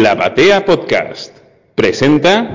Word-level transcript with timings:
La 0.00 0.14
Batea 0.14 0.64
Podcast 0.64 1.36
presenta 1.74 2.48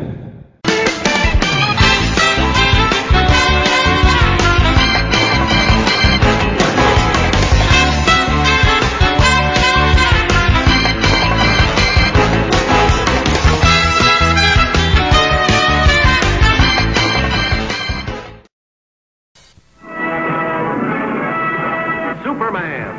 Superman. 22.24 22.90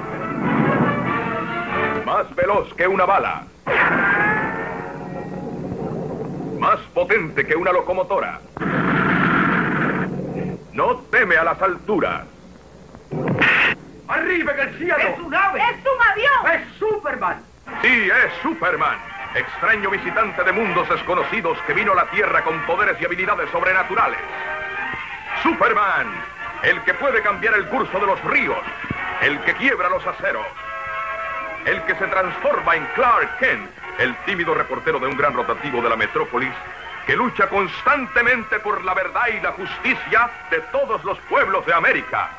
Más 2.05 2.33
veloz 2.37 2.73
que 2.75 2.87
una 2.87 3.05
bala. 3.05 3.45
Más 6.61 6.81
potente 6.97 7.47
que 7.47 7.55
una 7.55 7.73
locomotora. 7.73 8.41
No 10.73 10.97
teme 11.11 11.37
a 11.37 11.45
las 11.45 11.61
alturas. 11.61 12.23
¡Arriba 14.09 14.53
en 14.55 14.61
el 14.61 14.79
cielo! 14.79 14.97
¡Es 14.97 15.19
un 15.19 15.35
ave! 15.35 15.61
¡Es 15.61 15.77
un 15.85 16.03
avión! 16.11 16.55
¡Es 16.55 16.79
Superman! 16.79 17.43
Sí, 17.83 18.09
es 18.09 18.33
Superman. 18.43 18.97
Extraño 19.35 19.91
visitante 19.91 20.43
de 20.43 20.53
mundos 20.53 20.89
desconocidos 20.89 21.59
que 21.67 21.75
vino 21.75 21.93
a 21.93 21.97
la 21.97 22.11
Tierra 22.11 22.43
con 22.43 22.65
poderes 22.65 22.97
y 22.99 23.05
habilidades 23.05 23.51
sobrenaturales. 23.51 24.21
Superman, 25.43 26.07
el 26.63 26.81
que 26.85 26.95
puede 26.95 27.21
cambiar 27.21 27.57
el 27.57 27.67
curso 27.67 28.01
de 28.01 28.07
los 28.07 28.25
ríos, 28.25 28.65
el 29.21 29.39
que 29.41 29.53
quiebra 29.53 29.91
los 29.91 30.07
aceros, 30.07 30.47
el 31.67 31.83
que 31.83 31.95
se 31.95 32.07
transforma 32.07 32.75
en 32.75 32.87
Clark 32.95 33.37
Kent, 33.39 33.71
el 33.99 34.17
tímido 34.25 34.55
reportero 34.55 34.99
de 34.99 35.09
un 35.09 35.17
gran 35.19 35.35
rotativo 35.35 35.83
de 35.83 35.91
la 35.91 35.97
metrópolis, 35.97 36.53
que 37.07 37.15
lucha 37.15 37.49
constantemente 37.49 38.59
por 38.59 38.85
la 38.85 38.93
verdad 38.93 39.23
y 39.33 39.41
la 39.41 39.53
justicia 39.53 40.29
de 40.51 40.61
todos 40.73 41.03
los 41.05 41.17
pueblos 41.31 41.65
de 41.65 41.73
América. 41.73 42.31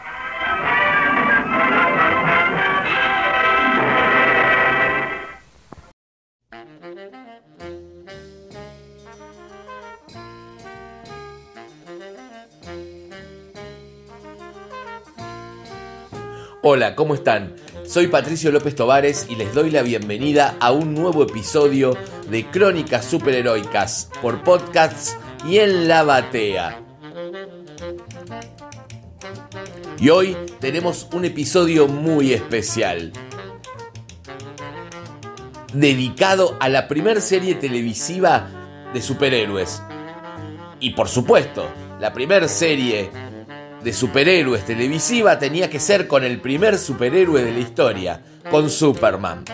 Hola, 16.61 16.95
¿cómo 16.95 17.13
están? 17.15 17.55
Soy 17.85 18.07
Patricio 18.07 18.51
López 18.51 18.75
Tovares 18.75 19.27
y 19.29 19.37
les 19.37 19.53
doy 19.53 19.71
la 19.71 19.81
bienvenida 19.81 20.57
a 20.59 20.73
un 20.73 20.93
nuevo 20.93 21.23
episodio 21.23 21.95
de 22.29 22.45
Crónicas 22.45 23.05
Superheroicas 23.05 24.09
por 24.21 24.43
podcasts 24.43 25.17
y 25.47 25.59
en 25.59 25.87
la 25.87 26.03
batea. 26.03 26.81
Y 29.99 30.09
hoy 30.09 30.37
tenemos 30.59 31.07
un 31.13 31.25
episodio 31.25 31.87
muy 31.87 32.33
especial, 32.33 33.11
dedicado 35.73 36.55
a 36.59 36.69
la 36.69 36.87
primer 36.87 37.21
serie 37.21 37.55
televisiva 37.55 38.47
de 38.93 39.01
superhéroes. 39.01 39.81
Y 40.79 40.91
por 40.91 41.07
supuesto, 41.07 41.67
la 41.99 42.13
primer 42.13 42.47
serie 42.47 43.09
de 43.83 43.93
superhéroes 43.93 44.65
televisiva 44.65 45.39
tenía 45.39 45.69
que 45.69 45.79
ser 45.79 46.07
con 46.07 46.23
el 46.23 46.41
primer 46.41 46.77
superhéroe 46.77 47.43
de 47.43 47.51
la 47.51 47.59
historia, 47.59 48.21
con 48.51 48.69
Superman. 48.69 49.45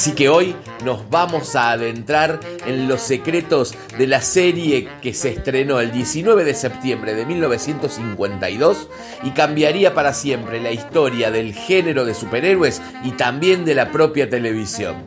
Así 0.00 0.12
que 0.12 0.30
hoy 0.30 0.56
nos 0.82 1.10
vamos 1.10 1.54
a 1.56 1.72
adentrar 1.72 2.40
en 2.64 2.88
los 2.88 3.02
secretos 3.02 3.74
de 3.98 4.06
la 4.06 4.22
serie 4.22 4.88
que 5.02 5.12
se 5.12 5.28
estrenó 5.28 5.78
el 5.78 5.92
19 5.92 6.42
de 6.42 6.54
septiembre 6.54 7.12
de 7.12 7.26
1952 7.26 8.88
y 9.24 9.32
cambiaría 9.32 9.92
para 9.92 10.14
siempre 10.14 10.58
la 10.58 10.72
historia 10.72 11.30
del 11.30 11.52
género 11.52 12.06
de 12.06 12.14
superhéroes 12.14 12.80
y 13.04 13.10
también 13.10 13.66
de 13.66 13.74
la 13.74 13.92
propia 13.92 14.30
televisión. 14.30 15.04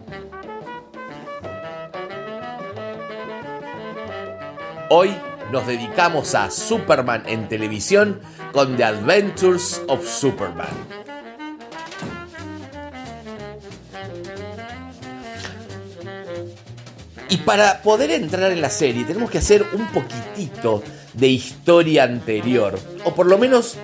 Hoy 4.92 5.10
nos 5.52 5.66
dedicamos 5.66 6.36
a 6.36 6.52
Superman 6.52 7.24
en 7.26 7.50
televisión 7.50 8.20
con 8.52 8.78
The 8.78 8.84
Adventures 8.84 9.82
of 9.88 10.08
Superman. 10.08 11.03
Y 17.34 17.38
para 17.38 17.82
poder 17.82 18.12
entrar 18.12 18.52
en 18.52 18.62
la 18.62 18.70
serie 18.70 19.06
tenemos 19.06 19.32
que 19.32 19.40
hacer 19.40 19.66
un 19.74 19.88
poquitito 19.88 20.84
de 21.14 21.30
historia 21.30 22.04
anterior, 22.04 22.78
o 23.06 23.16
por 23.16 23.26
lo 23.26 23.40
menos 23.40 23.76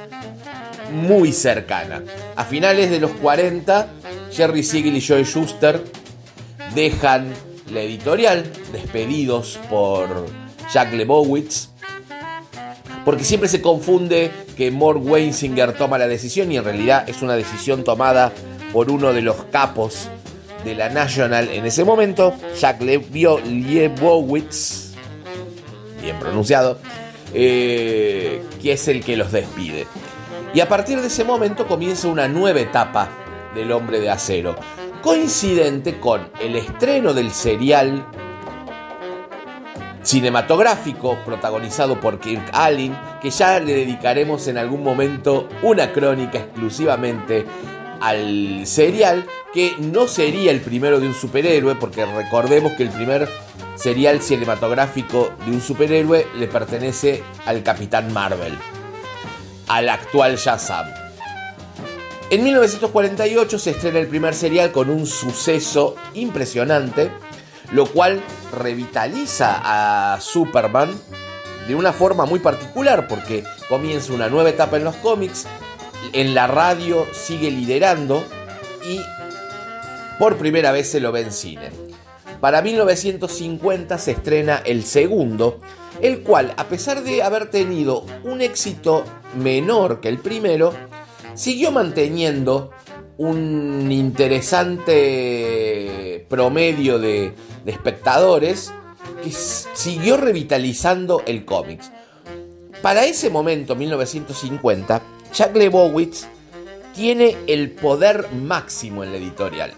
muy 0.94 1.32
cercana. 1.32 2.04
A 2.36 2.46
finales 2.46 2.92
de 2.92 3.00
los 3.00 3.10
40, 3.10 3.88
Jerry 4.32 4.62
Siegel 4.62 4.96
y 4.98 5.02
Joe 5.02 5.26
Schuster 5.26 5.84
dejan 6.76 7.34
la 7.74 7.82
editorial, 7.82 8.46
despedidos 8.72 9.58
por 9.68 10.28
Jack 10.72 10.94
Lebowitz, 10.94 11.70
porque 13.04 13.24
siempre 13.24 13.50
se 13.50 13.64
confunde 13.64 14.30
que 14.58 14.70
Mort 14.70 15.02
Weinsinger 15.04 15.74
toma 15.74 15.98
la 15.98 16.08
decisión 16.08 16.52
y 16.52 16.58
en 16.58 16.66
realidad 16.66 17.10
es 17.10 17.24
una 17.24 17.34
decisión 17.34 17.84
tomada 17.84 18.32
por 18.72 18.92
uno 18.92 19.12
de 19.12 19.24
los 19.24 19.46
capos 19.46 20.08
de 20.64 20.76
la 20.76 20.90
National 20.90 21.50
en 21.50 21.66
ese 21.66 21.84
momento, 21.84 22.34
Jack 22.60 22.82
Lebowitz, 22.82 23.44
bien 26.02 26.20
pronunciado, 26.20 26.80
eh, 27.34 28.42
que 28.62 28.74
es 28.74 28.88
el 28.88 29.04
que 29.04 29.18
los 29.18 29.32
despide. 29.32 29.88
Y 30.54 30.62
a 30.62 30.68
partir 30.68 31.00
de 31.00 31.08
ese 31.08 31.24
momento 31.24 31.68
comienza 31.68 32.08
una 32.08 32.28
nueva 32.28 32.60
etapa 32.60 33.10
del 33.54 33.72
hombre 33.72 34.00
de 34.00 34.10
acero, 34.10 34.56
coincidente 35.02 36.00
con 36.00 36.30
el 36.42 36.56
estreno 36.56 37.14
del 37.14 37.32
serial 37.32 38.06
cinematográfico 40.02 41.18
protagonizado 41.26 42.00
por 42.00 42.20
Kirk 42.20 42.50
Allen, 42.54 42.98
que 43.22 43.30
ya 43.30 43.60
le 43.60 43.76
dedicaremos 43.76 44.48
en 44.48 44.58
algún 44.58 44.84
momento 44.84 45.48
una 45.62 45.92
crónica 45.92 46.40
exclusivamente 46.40 47.46
al 48.02 48.66
serial, 48.66 49.26
que 49.54 49.76
no 49.80 50.08
sería 50.08 50.52
el 50.52 50.62
primero 50.62 51.00
de 51.00 51.08
un 51.08 51.14
superhéroe, 51.14 51.76
porque 51.76 52.06
recordemos 52.06 52.74
que 52.74 52.84
el 52.84 52.90
primer 52.90 53.30
serial 53.76 54.22
cinematográfico 54.22 55.32
de 55.46 55.52
un 55.52 55.62
superhéroe 55.62 56.28
le 56.36 56.48
pertenece 56.48 57.24
al 57.46 57.64
Capitán 57.64 58.12
Marvel, 58.14 58.58
al 59.68 59.90
actual 59.90 60.36
Shazam. 60.36 60.88
En 62.30 62.44
1948 62.44 63.58
se 63.58 63.72
estrena 63.72 64.00
el 64.00 64.08
primer 64.08 64.36
serial 64.36 64.72
con 64.72 64.90
un 64.90 65.08
suceso 65.08 65.96
impresionante, 66.14 67.10
lo 67.72 67.88
cual 67.88 68.22
revitaliza 68.52 69.62
a 70.14 70.22
Superman 70.22 70.94
de 71.68 71.76
una 71.76 71.94
forma 71.94 72.26
muy 72.26 72.40
particular 72.40 73.08
porque 73.08 73.44
comienza 73.68 74.14
una 74.14 74.30
nueva 74.30 74.50
etapa 74.50 74.78
en 74.78 74.84
los 74.84 74.96
cómics, 74.98 75.48
en 76.14 76.34
la 76.34 76.48
radio 76.48 77.06
sigue 77.12 77.52
liderando 77.52 78.24
y 78.88 79.00
por 80.18 80.38
primera 80.38 80.72
vez 80.72 80.90
se 80.90 81.00
lo 81.00 81.12
ve 81.12 81.22
en 81.22 81.32
cine. 81.32 81.70
Para 82.42 82.62
1950 82.62 83.98
se 83.98 84.12
estrena 84.12 84.62
el 84.66 84.84
segundo, 84.84 85.60
el 86.02 86.22
cual, 86.22 86.54
a 86.58 86.66
pesar 86.66 87.04
de 87.04 87.24
haber 87.24 87.50
tenido 87.50 88.06
un 88.24 88.42
éxito 88.42 89.04
menor 89.36 90.00
que 90.00 90.10
el 90.10 90.20
primero, 90.20 90.74
siguió 91.34 91.72
manteniendo 91.72 92.70
un 93.18 93.92
interesante 93.92 96.26
promedio 96.30 97.00
de, 97.00 97.34
espectadores 97.66 98.72
que 99.22 99.32
siguió 99.32 100.16
revitalizando 100.18 101.22
el 101.26 101.46
cómics. 101.46 101.92
Para 102.82 103.06
ese 103.06 103.30
momento, 103.30 103.76
1950, 103.76 105.02
Jack 105.34 105.56
Lebowitz 105.56 106.28
tiene 106.94 107.38
el 107.48 107.72
poder 107.72 108.32
máximo 108.34 109.04
en 109.04 109.12
la 109.12 109.18
editorial. 109.18 109.74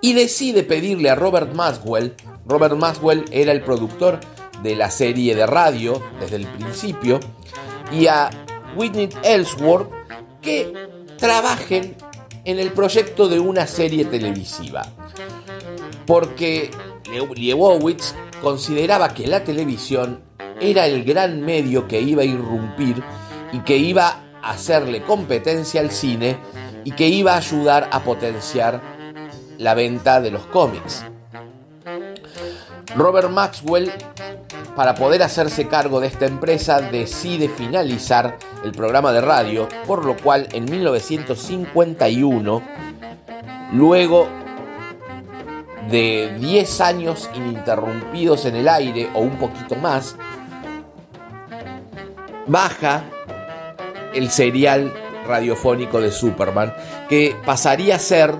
Y 0.00 0.12
decide 0.12 0.62
pedirle 0.62 1.10
a 1.10 1.14
Robert 1.14 1.54
Maswell, 1.54 2.14
Robert 2.46 2.76
Maswell 2.76 3.24
era 3.30 3.52
el 3.52 3.62
productor 3.62 4.20
de 4.62 4.76
la 4.76 4.90
serie 4.90 5.34
de 5.34 5.46
radio 5.46 6.02
desde 6.20 6.36
el 6.36 6.46
principio, 6.46 7.20
y 7.90 8.06
a 8.06 8.30
Whitney 8.76 9.08
Ellsworth 9.22 9.90
que 10.42 10.72
trabajen 11.16 11.96
en 12.44 12.58
el 12.58 12.72
proyecto 12.72 13.28
de 13.28 13.40
una 13.40 13.66
serie 13.66 14.04
televisiva. 14.04 14.86
Porque 16.06 16.70
Lebowitz 17.34 18.14
consideraba 18.42 19.14
que 19.14 19.26
la 19.26 19.42
televisión 19.42 20.20
era 20.60 20.86
el 20.86 21.04
gran 21.04 21.40
medio 21.40 21.88
que 21.88 22.00
iba 22.00 22.22
a 22.22 22.26
irrumpir 22.26 23.02
y 23.54 23.60
que 23.60 23.76
iba 23.76 24.20
a 24.42 24.50
hacerle 24.50 25.02
competencia 25.04 25.80
al 25.80 25.92
cine 25.92 26.36
y 26.82 26.90
que 26.90 27.06
iba 27.06 27.34
a 27.34 27.36
ayudar 27.36 27.88
a 27.92 28.02
potenciar 28.02 28.80
la 29.58 29.74
venta 29.74 30.20
de 30.20 30.32
los 30.32 30.44
cómics. 30.46 31.04
Robert 32.96 33.30
Maxwell, 33.30 33.92
para 34.74 34.96
poder 34.96 35.22
hacerse 35.22 35.68
cargo 35.68 36.00
de 36.00 36.08
esta 36.08 36.26
empresa, 36.26 36.80
decide 36.80 37.48
finalizar 37.48 38.38
el 38.64 38.72
programa 38.72 39.12
de 39.12 39.20
radio, 39.20 39.68
por 39.86 40.04
lo 40.04 40.16
cual 40.16 40.48
en 40.50 40.64
1951, 40.64 42.60
luego 43.72 44.26
de 45.92 46.34
10 46.40 46.80
años 46.80 47.30
ininterrumpidos 47.36 48.46
en 48.46 48.56
el 48.56 48.68
aire 48.68 49.10
o 49.14 49.20
un 49.20 49.38
poquito 49.38 49.76
más, 49.76 50.16
baja 52.48 53.04
el 54.14 54.30
serial 54.30 54.92
radiofónico 55.26 56.00
de 56.00 56.10
Superman, 56.10 56.74
que 57.08 57.36
pasaría 57.44 57.96
a 57.96 57.98
ser 57.98 58.34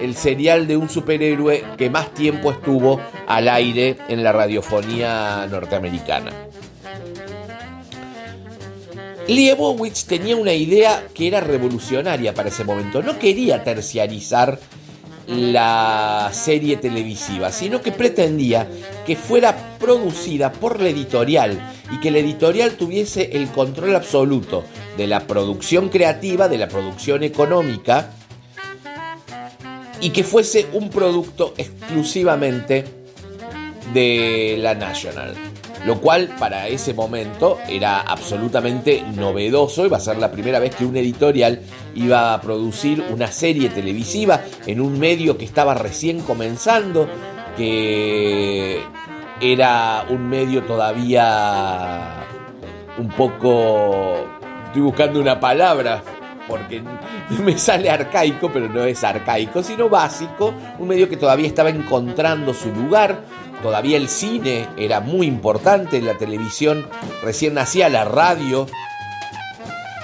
el 0.00 0.16
serial 0.16 0.66
de 0.66 0.76
un 0.76 0.88
superhéroe 0.88 1.64
que 1.76 1.90
más 1.90 2.12
tiempo 2.14 2.50
estuvo 2.50 3.00
al 3.26 3.48
aire 3.48 3.98
en 4.08 4.22
la 4.22 4.32
radiofonía 4.32 5.46
norteamericana. 5.50 6.32
Liebowitz 9.28 10.06
tenía 10.06 10.34
una 10.36 10.52
idea 10.52 11.04
que 11.14 11.28
era 11.28 11.40
revolucionaria 11.40 12.34
para 12.34 12.48
ese 12.48 12.64
momento. 12.64 13.02
No 13.02 13.18
quería 13.18 13.62
terciarizar 13.62 14.58
la 15.28 16.30
serie 16.32 16.78
televisiva, 16.78 17.52
sino 17.52 17.80
que 17.80 17.92
pretendía 17.92 18.66
que 19.06 19.14
fuera 19.14 19.76
producida 19.78 20.50
por 20.50 20.80
la 20.80 20.88
editorial 20.88 21.60
y 21.92 21.98
que 21.98 22.10
la 22.10 22.18
editorial 22.18 22.72
tuviese 22.72 23.30
el 23.32 23.48
control 23.48 23.94
absoluto 23.96 24.64
de 24.96 25.06
la 25.06 25.26
producción 25.26 25.88
creativa, 25.88 26.48
de 26.48 26.58
la 26.58 26.68
producción 26.68 27.22
económica 27.22 28.12
y 30.00 30.10
que 30.10 30.24
fuese 30.24 30.66
un 30.72 30.90
producto 30.90 31.54
exclusivamente 31.56 32.84
de 33.92 34.56
la 34.58 34.74
National. 34.74 35.34
Lo 35.86 35.98
cual 36.00 36.28
para 36.38 36.68
ese 36.68 36.92
momento 36.92 37.58
era 37.66 38.00
absolutamente 38.00 39.02
novedoso. 39.14 39.86
Iba 39.86 39.96
a 39.96 40.00
ser 40.00 40.18
la 40.18 40.30
primera 40.30 40.58
vez 40.58 40.74
que 40.76 40.84
un 40.84 40.96
editorial 40.96 41.62
iba 41.94 42.34
a 42.34 42.40
producir 42.40 43.02
una 43.10 43.28
serie 43.28 43.70
televisiva 43.70 44.42
en 44.66 44.80
un 44.80 44.98
medio 44.98 45.38
que 45.38 45.46
estaba 45.46 45.74
recién 45.74 46.20
comenzando, 46.20 47.08
que 47.56 48.82
era 49.40 50.04
un 50.08 50.28
medio 50.28 50.62
todavía 50.64 52.26
un 52.98 53.08
poco... 53.08 54.26
Estoy 54.66 54.82
buscando 54.82 55.18
una 55.20 55.40
palabra, 55.40 56.02
porque 56.46 56.82
me 57.42 57.58
sale 57.58 57.90
arcaico, 57.90 58.50
pero 58.52 58.68
no 58.68 58.84
es 58.84 59.02
arcaico, 59.02 59.62
sino 59.62 59.88
básico, 59.88 60.54
un 60.78 60.88
medio 60.88 61.08
que 61.08 61.16
todavía 61.16 61.48
estaba 61.48 61.70
encontrando 61.70 62.54
su 62.54 62.70
lugar, 62.70 63.22
todavía 63.62 63.96
el 63.96 64.08
cine 64.08 64.68
era 64.76 65.00
muy 65.00 65.26
importante, 65.26 66.00
la 66.00 66.16
televisión 66.16 66.86
recién 67.22 67.54
nacía, 67.54 67.88
la 67.88 68.04
radio 68.04 68.66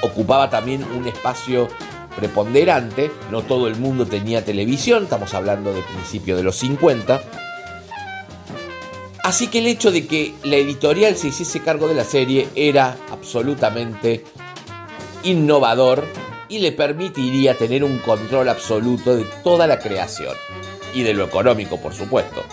ocupaba 0.02 0.50
también 0.50 0.84
un 0.96 1.06
espacio 1.06 1.68
preponderante, 2.16 3.12
no 3.30 3.42
todo 3.42 3.68
el 3.68 3.76
mundo 3.76 4.06
tenía 4.06 4.44
televisión, 4.44 5.04
estamos 5.04 5.34
hablando 5.34 5.72
de 5.72 5.82
principio 5.82 6.36
de 6.36 6.42
los 6.42 6.56
50. 6.56 7.45
Así 9.26 9.48
que 9.48 9.58
el 9.58 9.66
hecho 9.66 9.90
de 9.90 10.06
que 10.06 10.36
la 10.44 10.54
editorial 10.54 11.16
se 11.16 11.26
hiciese 11.26 11.60
cargo 11.60 11.88
de 11.88 11.96
la 11.96 12.04
serie 12.04 12.48
era 12.54 12.96
absolutamente 13.10 14.22
innovador 15.24 16.04
y 16.48 16.60
le 16.60 16.70
permitiría 16.70 17.58
tener 17.58 17.82
un 17.82 17.98
control 17.98 18.48
absoluto 18.48 19.16
de 19.16 19.24
toda 19.42 19.66
la 19.66 19.80
creación 19.80 20.32
y 20.94 21.02
de 21.02 21.12
lo 21.12 21.24
económico, 21.24 21.76
por 21.80 21.92
supuesto. 21.92 22.44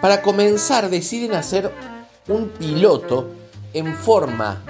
Para 0.00 0.22
comenzar 0.22 0.88
deciden 0.88 1.34
hacer 1.34 1.68
un 2.28 2.50
piloto 2.50 3.28
en 3.72 3.92
forma 3.92 4.62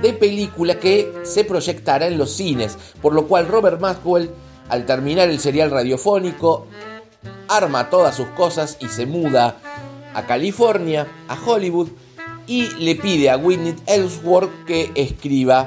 de 0.00 0.12
película 0.12 0.78
que 0.78 1.12
se 1.24 1.42
proyectara 1.42 2.06
en 2.06 2.16
los 2.16 2.30
cines, 2.30 2.78
por 3.02 3.12
lo 3.12 3.26
cual 3.26 3.48
Robert 3.48 3.80
Maxwell, 3.80 4.30
al 4.68 4.86
terminar 4.86 5.28
el 5.28 5.40
serial 5.40 5.70
radiofónico, 5.70 6.66
arma 7.48 7.90
todas 7.90 8.16
sus 8.16 8.28
cosas 8.28 8.76
y 8.80 8.88
se 8.88 9.06
muda 9.06 9.56
a 10.14 10.26
California, 10.26 11.06
a 11.28 11.38
Hollywood, 11.40 11.88
y 12.46 12.68
le 12.76 12.94
pide 12.94 13.30
a 13.30 13.36
Whitney 13.36 13.76
Ellsworth 13.86 14.64
que 14.66 14.90
escriba 14.94 15.66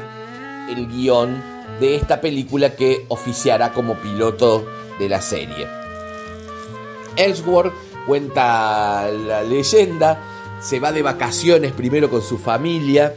el 0.69 0.88
guion 0.88 1.42
de 1.80 1.95
esta 1.95 2.21
película 2.21 2.75
que 2.75 3.06
oficiará 3.07 3.71
como 3.74 3.95
piloto 3.95 4.65
de 5.00 5.09
la 5.09 5.21
serie. 5.21 5.68
Ellsworth 7.15 7.74
cuenta 8.07 9.09
la 9.12 9.44
leyenda, 9.44 10.19
se 10.59 10.80
va 10.80 10.92
de 10.92 11.01
vacaciones 11.01 11.71
primero 11.71 12.09
con 12.09 12.21
su 12.21 12.38
familia 12.38 13.15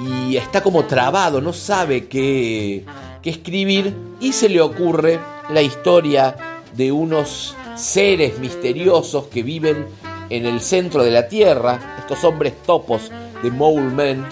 y 0.00 0.36
está 0.36 0.62
como 0.62 0.84
trabado, 0.84 1.40
no 1.40 1.52
sabe 1.52 2.08
qué, 2.08 2.84
qué 3.22 3.30
escribir 3.30 3.94
y 4.20 4.32
se 4.32 4.48
le 4.48 4.60
ocurre 4.60 5.18
la 5.50 5.62
historia 5.62 6.36
de 6.76 6.92
unos 6.92 7.54
seres 7.76 8.38
misteriosos 8.38 9.26
que 9.26 9.42
viven 9.42 9.86
en 10.30 10.46
el 10.46 10.60
centro 10.60 11.02
de 11.02 11.10
la 11.10 11.28
Tierra, 11.28 11.96
estos 11.98 12.22
hombres 12.24 12.54
topos 12.64 13.10
de 13.42 13.50
Mole 13.50 13.80
Men, 13.80 14.24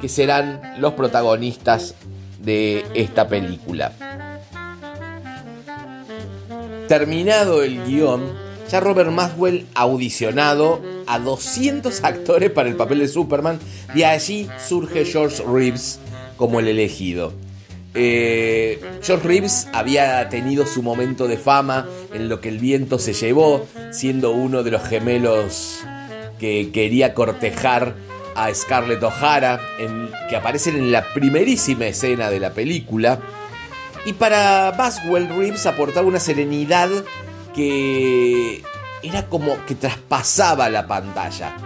que 0.00 0.08
serán 0.08 0.60
los 0.78 0.94
protagonistas 0.94 1.94
de 2.38 2.84
esta 2.94 3.28
película. 3.28 3.92
Terminado 6.88 7.62
el 7.62 7.84
guion, 7.84 8.22
ya 8.70 8.80
Robert 8.80 9.10
Maxwell 9.10 9.66
audicionado 9.74 10.80
a 11.06 11.18
200 11.18 12.02
actores 12.04 12.50
para 12.50 12.68
el 12.68 12.76
papel 12.76 13.00
de 13.00 13.08
Superman 13.08 13.58
y 13.94 14.04
allí 14.04 14.48
surge 14.66 15.04
George 15.04 15.42
Reeves 15.44 16.00
como 16.36 16.60
el 16.60 16.68
elegido. 16.68 17.32
Eh, 17.94 18.80
George 19.02 19.26
Reeves 19.26 19.68
había 19.72 20.28
tenido 20.28 20.66
su 20.66 20.82
momento 20.82 21.26
de 21.26 21.36
fama 21.36 21.88
en 22.12 22.28
lo 22.28 22.40
que 22.40 22.48
el 22.48 22.58
viento 22.58 22.98
se 22.98 23.14
llevó, 23.14 23.66
siendo 23.90 24.30
uno 24.32 24.62
de 24.62 24.70
los 24.70 24.82
gemelos 24.82 25.80
que 26.38 26.70
quería 26.72 27.14
cortejar 27.14 27.94
a 28.36 28.54
Scarlett 28.54 29.02
O'Hara, 29.02 29.60
que 30.28 30.36
aparecen 30.36 30.76
en 30.76 30.92
la 30.92 31.04
primerísima 31.12 31.86
escena 31.86 32.30
de 32.30 32.40
la 32.40 32.50
película. 32.50 33.20
Y 34.06 34.14
para 34.14 34.70
Baswell 34.70 35.28
Reeves 35.28 35.66
aportaba 35.66 36.06
una 36.06 36.20
serenidad 36.20 36.88
que 37.54 38.62
era 39.02 39.26
como 39.26 39.64
que 39.66 39.74
traspasaba 39.74 40.70
la 40.70 40.86
pantalla. 40.86 41.56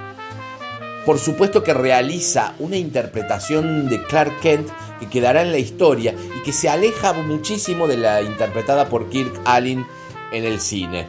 Por 1.06 1.18
supuesto 1.18 1.62
que 1.62 1.74
realiza 1.74 2.54
una 2.58 2.76
interpretación 2.76 3.88
de 3.88 4.02
Clark 4.04 4.40
Kent 4.40 4.68
que 5.00 5.08
quedará 5.08 5.42
en 5.42 5.52
la 5.52 5.58
historia 5.58 6.14
y 6.36 6.42
que 6.42 6.52
se 6.52 6.68
aleja 6.68 7.12
muchísimo 7.12 7.86
de 7.86 7.96
la 7.96 8.22
interpretada 8.22 8.88
por 8.88 9.08
Kirk 9.08 9.40
Allen 9.44 9.86
en 10.32 10.44
el 10.44 10.60
cine. 10.60 11.08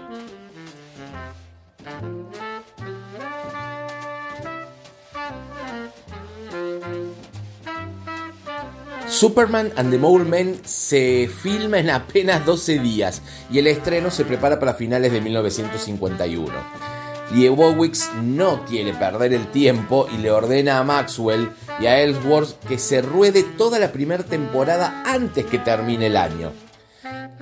Superman 9.07 9.71
and 9.77 9.91
the 9.91 9.97
Mole 9.97 10.25
Men 10.25 10.59
se 10.65 11.29
filma 11.41 11.79
en 11.79 11.89
apenas 11.89 12.45
12 12.45 12.79
días 12.79 13.21
y 13.49 13.59
el 13.59 13.67
estreno 13.67 14.11
se 14.11 14.25
prepara 14.25 14.59
para 14.59 14.73
finales 14.73 15.11
de 15.11 15.21
1951. 15.21 17.04
Liebowitz 17.31 18.11
no 18.21 18.65
quiere 18.65 18.93
perder 18.93 19.33
el 19.33 19.47
tiempo 19.47 20.07
y 20.13 20.17
le 20.17 20.31
ordena 20.31 20.79
a 20.79 20.83
Maxwell 20.83 21.49
y 21.79 21.87
a 21.87 21.99
Ellsworth 21.99 22.59
que 22.67 22.77
se 22.77 23.01
ruede 23.01 23.43
toda 23.43 23.79
la 23.79 23.91
primera 23.91 24.23
temporada 24.23 25.03
antes 25.05 25.45
que 25.45 25.59
termine 25.59 26.07
el 26.07 26.17
año. 26.17 26.51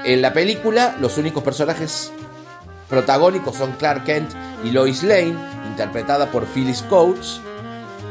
En 0.06 0.22
la 0.22 0.34
película, 0.34 0.96
los 1.00 1.18
únicos 1.18 1.44
personajes 1.44 2.12
protagónicos 2.90 3.56
son 3.56 3.74
Clark 3.74 4.06
Kent 4.06 4.32
y 4.64 4.72
Lois 4.72 5.04
Lane, 5.04 5.36
interpretada 5.68 6.32
por 6.32 6.46
Phyllis 6.46 6.82
Coates, 6.84 7.42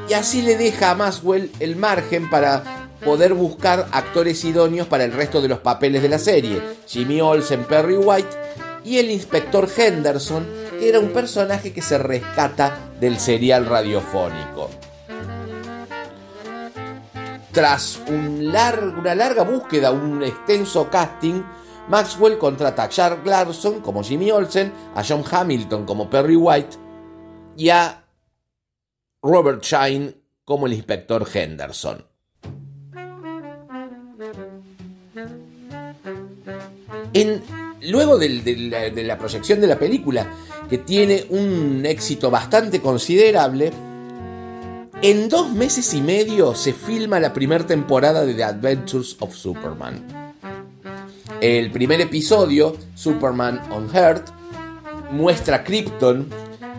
y 0.08 0.14
así 0.14 0.42
le 0.42 0.56
deja 0.56 0.90
a 0.90 0.94
Maxwell 0.94 1.50
el 1.60 1.76
margen 1.76 2.28
para 2.28 2.62
poder 3.04 3.34
buscar 3.34 3.88
actores 3.92 4.44
idóneos 4.44 4.86
para 4.86 5.04
el 5.04 5.12
resto 5.12 5.40
de 5.40 5.48
los 5.48 5.58
papeles 5.58 6.02
de 6.02 6.08
la 6.08 6.18
serie, 6.18 6.62
Jimmy 6.86 7.20
Olsen, 7.20 7.64
Perry 7.64 7.96
White 7.96 8.36
y 8.84 8.98
el 8.98 9.10
inspector 9.10 9.68
Henderson, 9.74 10.46
era 10.88 10.98
un 10.98 11.12
personaje 11.12 11.72
que 11.72 11.80
se 11.80 11.96
rescata 11.96 12.92
del 12.98 13.18
serial 13.18 13.66
radiofónico. 13.66 14.68
Tras 17.52 18.00
una 18.08 19.14
larga 19.14 19.44
búsqueda, 19.44 19.92
un 19.92 20.22
extenso 20.22 20.88
casting, 20.90 21.42
Maxwell 21.88 22.38
contrata 22.38 22.84
a 22.84 22.88
Charles 22.88 23.24
Larson 23.24 23.80
como 23.80 24.02
Jimmy 24.02 24.30
Olsen, 24.30 24.72
a 24.94 25.04
John 25.04 25.22
Hamilton 25.30 25.84
como 25.84 26.08
Perry 26.08 26.36
White 26.36 26.76
y 27.56 27.68
a 27.68 28.04
Robert 29.22 29.62
Shine 29.62 30.14
como 30.44 30.66
el 30.66 30.72
inspector 30.72 31.26
Henderson. 31.32 32.04
En, 37.14 37.42
luego 37.84 38.18
de, 38.18 39.02
la, 39.04 39.18
proyección 39.18 39.60
de 39.60 39.66
la 39.66 39.78
película, 39.78 40.26
que 40.68 40.78
tiene 40.78 41.24
un 41.30 41.84
éxito 41.84 42.30
bastante 42.30 42.80
considerable, 42.80 43.72
en 45.02 45.28
dos 45.28 45.50
meses 45.52 45.92
y 45.94 46.00
medio 46.00 46.54
se 46.54 46.72
filma 46.72 47.18
la 47.18 47.32
primera 47.32 47.66
temporada 47.66 48.24
de 48.24 48.34
The 48.34 48.44
Adventures 48.44 49.16
of 49.20 49.34
Superman. 49.34 50.06
El 51.40 51.72
primer 51.72 52.00
episodio, 52.00 52.76
Superman 52.94 53.60
on 53.72 53.90
Earth, 53.94 54.28
muestra 55.10 55.56
a 55.56 55.64
Krypton, 55.64 56.28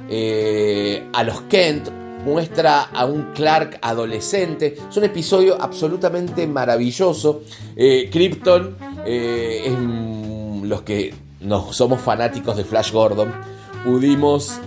eh, 0.09 1.03
a 1.11 1.23
los 1.23 1.41
Kent, 1.43 1.89
muestra 2.23 2.83
a 2.83 3.05
un 3.05 3.33
Clark 3.33 3.79
adolescente. 3.81 4.77
Es 4.89 4.97
un 4.97 5.03
episodio 5.03 5.61
absolutamente 5.61 6.47
maravilloso. 6.47 7.43
Eh, 7.75 8.09
Krypton 8.11 8.77
eh, 9.05 9.63
es 9.65 9.73
los 10.63 10.81
que 10.81 11.13
no 11.39 11.73
somos 11.73 12.01
fanáticos 12.01 12.57
de 12.57 12.63
Flash 12.63 12.91
Gordon. 12.91 13.33
Pudimos 13.83 14.59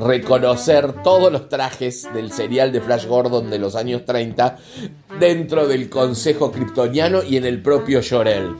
reconocer 0.00 1.02
todos 1.02 1.32
los 1.32 1.48
trajes 1.48 2.08
del 2.14 2.30
serial 2.30 2.72
de 2.72 2.80
Flash 2.80 3.06
Gordon 3.06 3.50
de 3.50 3.58
los 3.58 3.74
años 3.74 4.04
30 4.04 4.58
dentro 5.18 5.66
del 5.66 5.88
Consejo 5.88 6.52
Kryptoniano 6.52 7.22
y 7.22 7.36
en 7.36 7.44
el 7.44 7.60
propio 7.60 8.00
Jorel, 8.08 8.54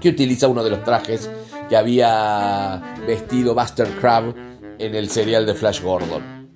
que 0.00 0.10
utiliza 0.10 0.46
uno 0.46 0.62
de 0.62 0.70
los 0.70 0.84
trajes 0.84 1.28
que 1.68 1.76
había 1.76 2.96
vestido 3.06 3.54
Buster 3.54 3.88
Crab 4.00 4.34
en 4.78 4.94
el 4.94 5.08
serial 5.08 5.44
de 5.44 5.54
Flash 5.54 5.82
Gordon. 5.82 6.48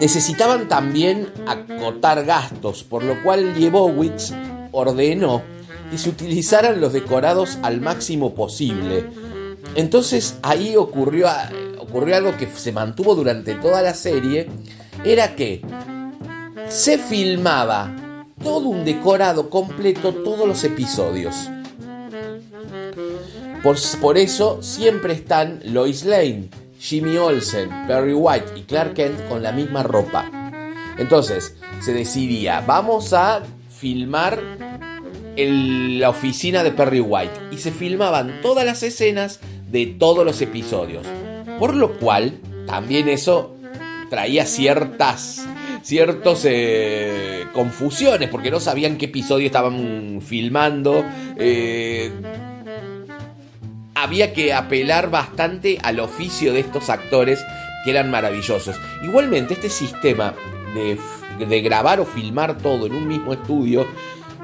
Necesitaban 0.00 0.68
también 0.68 1.28
acotar 1.46 2.24
gastos, 2.24 2.84
por 2.84 3.02
lo 3.02 3.22
cual 3.22 3.54
Liebowitz 3.54 4.32
ordenó 4.72 5.42
que 5.90 5.98
se 5.98 6.08
utilizaran 6.08 6.80
los 6.80 6.92
decorados 6.92 7.58
al 7.62 7.80
máximo 7.80 8.34
posible. 8.34 9.06
Entonces 9.74 10.38
ahí 10.42 10.76
ocurrió 10.76 11.28
ocurrió 11.90 12.16
algo 12.16 12.36
que 12.36 12.46
se 12.46 12.72
mantuvo 12.72 13.14
durante 13.14 13.54
toda 13.56 13.82
la 13.82 13.94
serie, 13.94 14.48
era 15.04 15.34
que 15.34 15.60
se 16.68 16.98
filmaba 16.98 18.24
todo 18.42 18.68
un 18.68 18.84
decorado 18.84 19.50
completo 19.50 20.14
todos 20.14 20.46
los 20.46 20.62
episodios. 20.64 21.34
Por, 23.62 23.76
por, 24.00 24.16
eso 24.16 24.62
siempre 24.62 25.12
están 25.12 25.60
Lois 25.64 26.04
Lane, 26.04 26.48
Jimmy 26.78 27.16
Olsen, 27.16 27.68
Perry 27.86 28.14
White 28.14 28.52
y 28.56 28.62
Clark 28.62 28.94
Kent 28.94 29.28
con 29.28 29.42
la 29.42 29.52
misma 29.52 29.82
ropa. 29.82 30.30
Entonces 30.96 31.56
se 31.80 31.92
decidía, 31.92 32.62
vamos 32.62 33.12
a 33.12 33.42
filmar 33.68 34.40
la 35.48 36.10
oficina 36.10 36.62
de 36.62 36.72
Perry 36.72 37.00
White 37.00 37.40
y 37.50 37.58
se 37.58 37.70
filmaban 37.70 38.40
todas 38.42 38.64
las 38.64 38.82
escenas 38.82 39.40
de 39.70 39.86
todos 39.86 40.24
los 40.24 40.40
episodios. 40.42 41.06
Por 41.58 41.74
lo 41.74 41.98
cual, 41.98 42.40
también 42.66 43.08
eso 43.08 43.56
traía 44.08 44.46
ciertas 44.46 45.46
ciertos 45.82 46.44
eh, 46.44 47.46
confusiones 47.54 48.28
porque 48.28 48.50
no 48.50 48.60
sabían 48.60 48.98
qué 48.98 49.06
episodio 49.06 49.46
estaban 49.46 50.20
filmando 50.20 51.04
eh, 51.38 52.10
había 53.94 54.34
que 54.34 54.52
apelar 54.52 55.10
bastante 55.10 55.78
al 55.82 56.00
oficio 56.00 56.52
de 56.52 56.60
estos 56.60 56.90
actores 56.90 57.42
que 57.84 57.92
eran 57.92 58.10
maravillosos 58.10 58.76
igualmente 59.02 59.54
este 59.54 59.70
sistema 59.70 60.34
de, 60.74 60.98
de 61.46 61.60
grabar 61.62 62.00
o 62.00 62.04
filmar 62.04 62.58
todo 62.58 62.86
en 62.86 62.94
un 62.94 63.08
mismo 63.08 63.32
estudio 63.32 63.86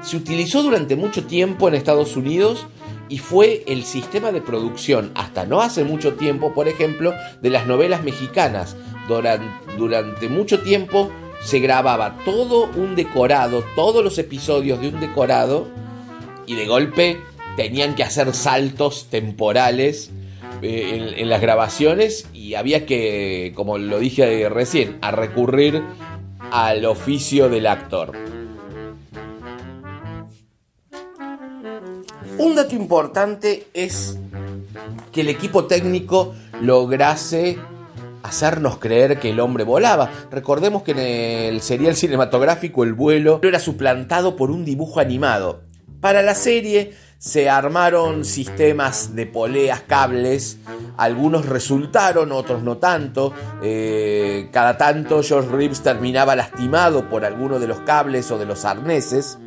se 0.07 0.15
utilizó 0.15 0.63
durante 0.63 0.95
mucho 0.95 1.25
tiempo 1.25 1.67
en 1.67 1.75
Estados 1.75 2.15
Unidos 2.15 2.65
y 3.09 3.17
fue 3.17 3.65
el 3.67 3.83
sistema 3.83 4.31
de 4.31 4.41
producción 4.41 5.11
hasta 5.15 5.45
no 5.45 5.59
hace 5.59 5.83
mucho 5.83 6.13
tiempo, 6.13 6.53
por 6.53 6.69
ejemplo, 6.69 7.13
de 7.41 7.49
las 7.49 7.67
novelas 7.67 8.05
mexicanas. 8.05 8.77
Durante, 9.09 10.29
mucho 10.29 10.61
tiempo 10.61 11.11
se 11.41 11.59
grababa 11.59 12.19
todo 12.23 12.69
un 12.77 12.95
decorado, 12.95 13.65
todos 13.75 14.01
los 14.01 14.17
episodios 14.17 14.79
de 14.79 14.87
un 14.87 15.01
decorado, 15.01 15.67
y 16.45 16.55
de 16.55 16.67
golpe 16.67 17.17
tenían 17.57 17.93
que 17.93 18.03
hacer 18.03 18.33
saltos 18.33 19.07
temporales 19.09 20.11
eh, 20.61 20.91
en, 20.93 21.19
en, 21.19 21.29
las 21.29 21.41
grabaciones 21.41 22.29
y 22.33 22.53
había 22.53 22.85
que, 22.85 23.51
como 23.55 23.77
lo 23.77 23.99
dije 23.99 24.47
recién, 24.47 24.99
a 25.01 25.11
recurrir 25.11 25.83
al 26.49 26.85
oficio 26.85 27.49
del 27.49 27.67
actor. 27.67 28.36
Un 32.39 32.55
dato 32.55 32.75
importante 32.75 33.67
es 33.73 34.17
que 35.11 35.21
el 35.21 35.29
equipo 35.29 35.65
técnico 35.65 36.35
lograse 36.61 37.57
hacernos 38.21 38.77
creer 38.77 39.19
que 39.19 39.31
el 39.31 39.39
hombre 39.39 39.63
volaba. 39.63 40.11
Recordemos 40.29 40.83
que 40.83 40.91
en 40.91 40.99
el 40.99 41.61
serial 41.61 41.95
cinematográfico 41.95 42.83
el 42.83 42.93
vuelo 42.93 43.39
era 43.41 43.59
suplantado 43.59 44.35
por 44.35 44.51
un 44.51 44.65
dibujo 44.65 44.99
animado. 44.99 45.61
Para 45.99 46.21
la 46.21 46.35
serie 46.35 46.93
se 47.17 47.49
armaron 47.49 48.23
sistemas 48.23 49.15
de 49.15 49.25
poleas, 49.25 49.81
cables, 49.81 50.59
algunos 50.97 51.47
resultaron, 51.47 52.31
otros 52.31 52.61
no 52.61 52.77
tanto. 52.77 53.33
Eh, 53.63 54.49
cada 54.51 54.77
tanto 54.77 55.23
George 55.23 55.49
Reeves 55.49 55.81
terminaba 55.81 56.35
lastimado 56.35 57.09
por 57.09 57.25
alguno 57.25 57.57
de 57.57 57.67
los 57.67 57.79
cables 57.79 58.29
o 58.29 58.37
de 58.37 58.45
los 58.45 58.63
arneses 58.63 59.39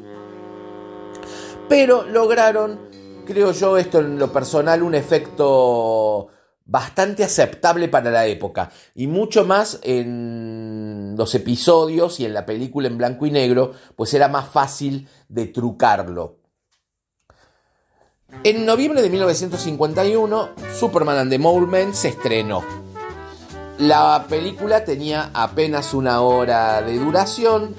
pero 1.70 2.02
lograron, 2.02 2.80
creo 3.24 3.52
yo, 3.52 3.78
esto 3.78 4.00
en 4.00 4.18
lo 4.18 4.32
personal, 4.32 4.82
un 4.82 4.96
efecto 4.96 6.26
bastante 6.64 7.22
aceptable 7.22 7.86
para 7.86 8.10
la 8.10 8.26
época 8.26 8.72
y 8.92 9.06
mucho 9.06 9.44
más 9.44 9.78
en 9.84 11.14
los 11.16 11.32
episodios 11.36 12.18
y 12.18 12.24
en 12.24 12.34
la 12.34 12.44
película 12.44 12.88
en 12.88 12.98
blanco 12.98 13.24
y 13.24 13.30
negro, 13.30 13.72
pues 13.94 14.12
era 14.14 14.26
más 14.26 14.48
fácil 14.48 15.08
de 15.28 15.46
trucarlo. 15.46 16.38
En 18.42 18.66
noviembre 18.66 19.00
de 19.00 19.10
1951, 19.10 20.48
Superman 20.76 21.18
and 21.18 21.30
the 21.30 21.38
Mole 21.38 21.94
se 21.94 22.08
estrenó. 22.08 22.64
La 23.78 24.26
película 24.28 24.84
tenía 24.84 25.30
apenas 25.34 25.94
una 25.94 26.20
hora 26.20 26.82
de 26.82 26.98
duración, 26.98 27.76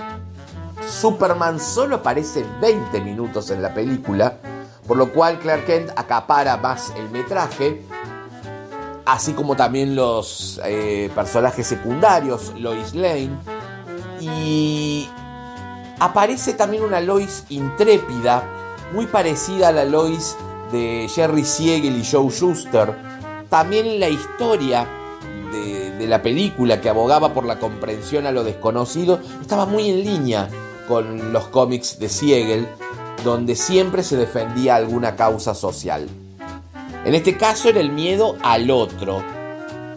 Superman 0.92 1.60
solo 1.60 1.96
aparece 1.98 2.46
20 2.60 3.00
minutos 3.02 3.50
en 3.50 3.62
la 3.62 3.74
película, 3.74 4.38
por 4.86 4.98
lo 4.98 5.12
cual 5.14 5.40
Clark 5.40 5.66
Kent 5.66 5.92
acapara 5.96 6.58
más 6.58 6.94
el 6.98 7.10
metraje, 7.10 7.82
así 9.06 9.32
como 9.32 9.56
también 9.56 9.96
los 9.96 10.60
eh, 10.66 11.10
personajes 11.16 11.66
secundarios, 11.66 12.54
Lois 12.60 12.94
Lane, 12.94 13.32
y 14.20 15.10
aparece 16.00 16.54
también 16.54 16.84
una 16.84 17.00
Lois 17.00 17.46
intrépida, 17.50 18.44
muy 18.94 19.08
parecida 19.08 19.70
a 19.70 19.72
la 19.72 19.86
Lois 19.86 20.36
de 20.74 21.10
Jerry 21.14 21.46
Siegel 21.46 21.98
y 21.98 22.06
Joe 22.06 22.30
Schuster. 22.30 22.94
También 23.50 24.00
la 24.00 24.10
historia 24.10 24.86
de, 25.52 25.92
de 25.92 26.08
la 26.08 26.22
película 26.22 26.82
que 26.82 26.90
abogaba 26.90 27.34
por 27.34 27.46
la 27.46 27.60
comprensión 27.60 28.26
a 28.26 28.32
lo 28.32 28.44
desconocido 28.44 29.20
estaba 29.42 29.66
muy 29.66 29.90
en 29.90 30.04
línea 30.04 30.50
con 30.92 31.32
los 31.32 31.48
cómics 31.48 32.00
de 32.00 32.10
Siegel, 32.10 32.68
donde 33.24 33.56
siempre 33.56 34.04
se 34.04 34.18
defendía 34.18 34.76
alguna 34.76 35.16
causa 35.16 35.56
social. 35.56 36.06
En 37.06 37.16
este 37.16 37.38
caso 37.38 37.70
era 37.70 37.80
el 37.80 37.94
miedo 37.94 38.36
al 38.44 38.70
otro, 38.70 39.24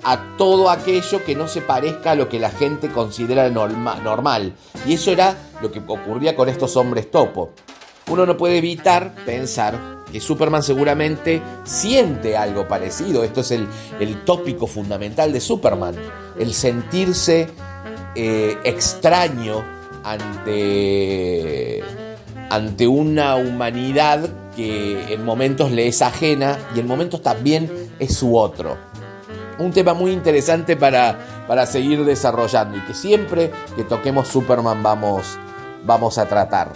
a 0.05 0.37
todo 0.39 0.71
aquello 0.71 1.25
que 1.25 1.35
no 1.35 1.49
se 1.49 1.63
parezca 1.63 2.13
a 2.13 2.15
lo 2.15 2.29
que 2.29 2.39
la 2.39 2.51
gente 2.51 2.91
considera 2.91 3.51
normal. 3.51 4.55
Y 4.87 4.95
eso 4.95 5.11
era 5.11 5.37
lo 5.61 5.73
que 5.73 5.81
ocurría 5.85 6.37
con 6.37 6.49
estos 6.49 6.77
hombres 6.77 7.11
topo. 7.11 7.51
Uno 8.09 8.25
no 8.25 8.37
puede 8.37 8.59
evitar 8.59 9.17
pensar 9.27 10.05
que 10.13 10.21
Superman 10.21 10.63
seguramente 10.63 11.43
siente 11.65 12.37
algo 12.37 12.69
parecido. 12.69 13.25
Esto 13.25 13.41
es 13.41 13.51
el, 13.51 13.67
tópico 14.25 14.69
fundamental 14.69 15.33
de 15.33 15.41
Superman. 15.41 15.97
El 16.39 16.55
sentirse 16.55 17.49
eh, 18.15 18.57
extraño 18.63 19.75
ante, 20.05 21.83
ante 22.51 22.87
una 22.87 23.37
humanidad 23.37 24.29
que 24.55 25.13
en 25.13 25.25
momentos 25.25 25.73
le 25.73 25.89
es 25.89 26.03
ajena 26.03 26.59
y 26.77 26.81
en 26.81 26.87
momentos 26.87 27.23
también 27.23 27.71
es 27.99 28.15
su 28.17 28.37
otro. 28.37 28.77
Un 29.59 29.73
tema 29.73 29.95
muy 29.95 30.13
interesante 30.13 30.77
para, 30.77 31.45
para 31.49 31.67
seguir 31.67 32.05
desarrollando 32.05 32.77
y 32.77 32.81
que 32.83 32.95
siempre 32.95 33.51
que 33.75 33.85
toquemos 33.85 34.29
Superman 34.29 34.83
vamos, 34.83 35.39
vamos 35.85 36.19
a 36.19 36.27
tratar. 36.27 36.73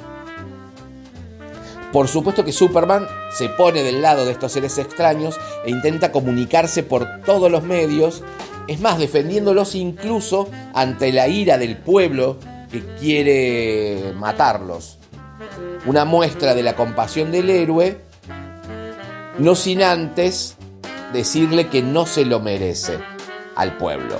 Por 1.92 2.06
supuesto 2.06 2.44
que 2.44 2.52
Superman 2.52 3.06
se 3.32 3.48
pone 3.48 3.82
del 3.82 4.02
lado 4.02 4.26
de 4.26 4.32
estos 4.32 4.52
seres 4.52 4.76
extraños 4.78 5.38
e 5.64 5.70
intenta 5.70 6.12
comunicarse 6.12 6.82
por 6.82 7.22
todos 7.24 7.50
los 7.50 7.62
medios, 7.62 8.22
es 8.66 8.80
más, 8.80 8.98
defendiéndolos 8.98 9.74
incluso 9.74 10.48
ante 10.74 11.12
la 11.12 11.28
ira 11.28 11.56
del 11.56 11.78
pueblo 11.78 12.36
que 12.70 12.84
quiere 12.98 14.12
matarlos. 14.16 14.98
Una 15.86 16.04
muestra 16.04 16.54
de 16.54 16.62
la 16.62 16.74
compasión 16.74 17.30
del 17.32 17.50
héroe, 17.50 18.00
no 19.38 19.54
sin 19.54 19.82
antes 19.82 20.56
decirle 21.12 21.68
que 21.68 21.82
no 21.82 22.06
se 22.06 22.24
lo 22.24 22.40
merece 22.40 22.98
al 23.54 23.76
pueblo. 23.76 24.16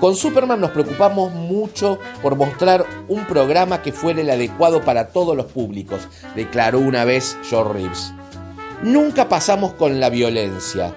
Con 0.00 0.16
Superman 0.16 0.60
nos 0.60 0.72
preocupamos 0.72 1.32
mucho 1.32 1.98
por 2.20 2.36
mostrar 2.36 2.84
un 3.08 3.24
programa 3.26 3.80
que 3.80 3.92
fuera 3.92 4.20
el 4.20 4.28
adecuado 4.28 4.82
para 4.82 5.08
todos 5.08 5.36
los 5.36 5.46
públicos, 5.46 6.08
declaró 6.34 6.78
una 6.80 7.04
vez 7.04 7.38
George 7.48 7.72
Reeves. 7.72 8.12
Nunca 8.82 9.28
pasamos 9.28 9.72
con 9.74 10.00
la 10.00 10.10
violencia. 10.10 10.94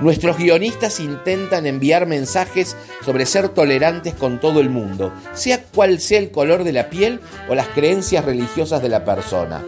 Nuestros 0.00 0.38
guionistas 0.38 1.00
intentan 1.00 1.66
enviar 1.66 2.06
mensajes 2.06 2.76
sobre 3.04 3.26
ser 3.26 3.48
tolerantes 3.48 4.14
con 4.14 4.40
todo 4.40 4.60
el 4.60 4.70
mundo, 4.70 5.12
sea 5.32 5.62
cual 5.62 6.00
sea 6.00 6.20
el 6.20 6.30
color 6.30 6.62
de 6.62 6.72
la 6.72 6.88
piel 6.88 7.20
o 7.48 7.54
las 7.54 7.68
creencias 7.68 8.24
religiosas 8.24 8.80
de 8.80 8.88
la 8.88 9.04
persona. 9.04 9.62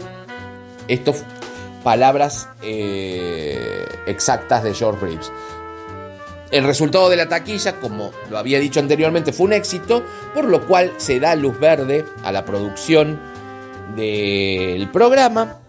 Esto 0.86 1.14
palabras 1.82 2.48
eh, 2.62 3.86
exactas 4.06 4.62
de 4.62 4.74
George 4.74 5.04
Reeves. 5.04 5.32
El 6.50 6.64
resultado 6.64 7.08
de 7.08 7.16
la 7.16 7.28
taquilla, 7.28 7.80
como 7.80 8.10
lo 8.28 8.38
había 8.38 8.58
dicho 8.58 8.80
anteriormente, 8.80 9.32
fue 9.32 9.46
un 9.46 9.52
éxito, 9.52 10.04
por 10.34 10.46
lo 10.46 10.66
cual 10.66 10.92
se 10.96 11.20
da 11.20 11.36
luz 11.36 11.58
verde 11.60 12.04
a 12.24 12.32
la 12.32 12.44
producción 12.44 13.20
del 13.94 14.90
programa. 14.90 15.60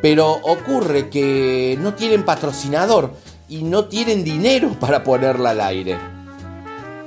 Pero 0.00 0.30
ocurre 0.32 1.08
que 1.08 1.76
no 1.80 1.94
tienen 1.94 2.24
patrocinador 2.24 3.12
y 3.48 3.62
no 3.62 3.86
tienen 3.86 4.24
dinero 4.24 4.70
para 4.80 5.04
ponerla 5.04 5.50
al 5.50 5.60
aire. 5.60 5.98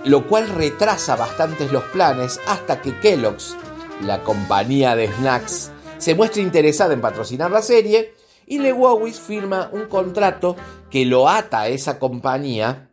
Lo 0.06 0.28
cual 0.28 0.50
retrasa 0.50 1.16
bastantes 1.16 1.72
los 1.72 1.84
planes 1.86 2.40
hasta 2.48 2.82
que 2.82 3.00
Kellogg's, 3.00 3.56
la 4.04 4.24
compañía 4.24 4.96
de 4.96 5.08
snacks, 5.14 5.72
se 6.00 6.16
muestra 6.16 6.42
interesada 6.42 6.94
en 6.94 7.02
patrocinar 7.02 7.52
la 7.52 7.62
serie 7.62 8.16
y 8.48 8.58
Lewis 8.58 9.20
firma 9.20 9.70
un 9.72 9.86
contrato 9.86 10.56
que 10.90 11.06
lo 11.06 11.30
ata 11.30 11.62
a 11.62 11.68
esa 11.68 12.00
compañía 12.00 12.90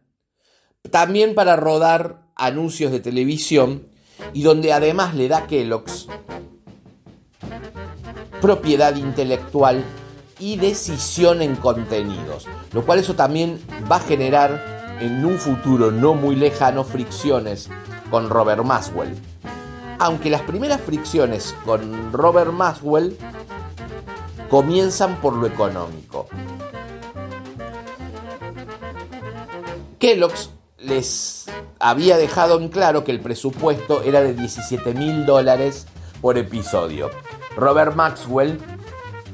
también 0.90 1.34
para 1.34 1.56
rodar 1.56 2.22
anuncios 2.36 2.92
de 2.92 3.00
televisión 3.00 3.88
y 4.32 4.42
donde 4.42 4.72
además 4.72 5.14
le 5.14 5.28
da 5.28 5.46
Kellogg's 5.46 6.06
propiedad 8.40 8.96
intelectual 8.96 9.84
y 10.38 10.56
decisión 10.56 11.42
en 11.42 11.56
contenidos, 11.56 12.46
lo 12.72 12.84
cual 12.84 13.00
eso 13.00 13.14
también 13.14 13.60
va 13.90 13.96
a 13.96 14.00
generar 14.00 14.96
en 15.00 15.24
un 15.24 15.38
futuro 15.38 15.90
no 15.90 16.14
muy 16.14 16.36
lejano 16.36 16.84
fricciones 16.84 17.68
con 18.10 18.30
Robert 18.30 18.64
Maswell. 18.64 19.16
Aunque 19.98 20.30
las 20.30 20.42
primeras 20.42 20.80
fricciones 20.80 21.54
con 21.64 22.12
Robert 22.12 22.52
Maswell 22.52 23.16
comienzan 24.48 25.20
por 25.20 25.34
lo 25.34 25.46
económico. 25.46 26.28
Kellogg's 29.98 30.50
les 30.78 31.46
había 31.80 32.16
dejado 32.16 32.60
en 32.60 32.68
claro 32.68 33.04
que 33.04 33.10
el 33.10 33.20
presupuesto 33.20 34.02
era 34.02 34.22
de 34.22 34.34
17 34.34 34.94
mil 34.94 35.26
dólares 35.26 35.86
por 36.20 36.38
episodio. 36.38 37.10
Robert 37.58 37.94
Maxwell 37.94 38.58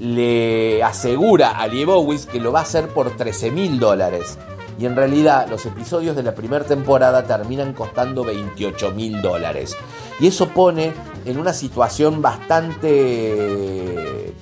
le 0.00 0.82
asegura 0.82 1.50
a 1.50 1.68
Liebowitz 1.68 2.26
que 2.26 2.40
lo 2.40 2.52
va 2.52 2.60
a 2.60 2.62
hacer 2.62 2.88
por 2.88 3.10
13 3.16 3.50
mil 3.50 3.78
dólares. 3.78 4.38
Y 4.78 4.86
en 4.86 4.96
realidad 4.96 5.46
los 5.48 5.66
episodios 5.66 6.16
de 6.16 6.24
la 6.24 6.34
primera 6.34 6.64
temporada 6.64 7.22
terminan 7.24 7.74
costando 7.74 8.24
28 8.24 8.90
mil 8.90 9.22
dólares. 9.22 9.76
Y 10.18 10.26
eso 10.26 10.48
pone 10.48 10.92
en 11.24 11.38
una 11.38 11.52
situación 11.52 12.20
bastante 12.22 13.84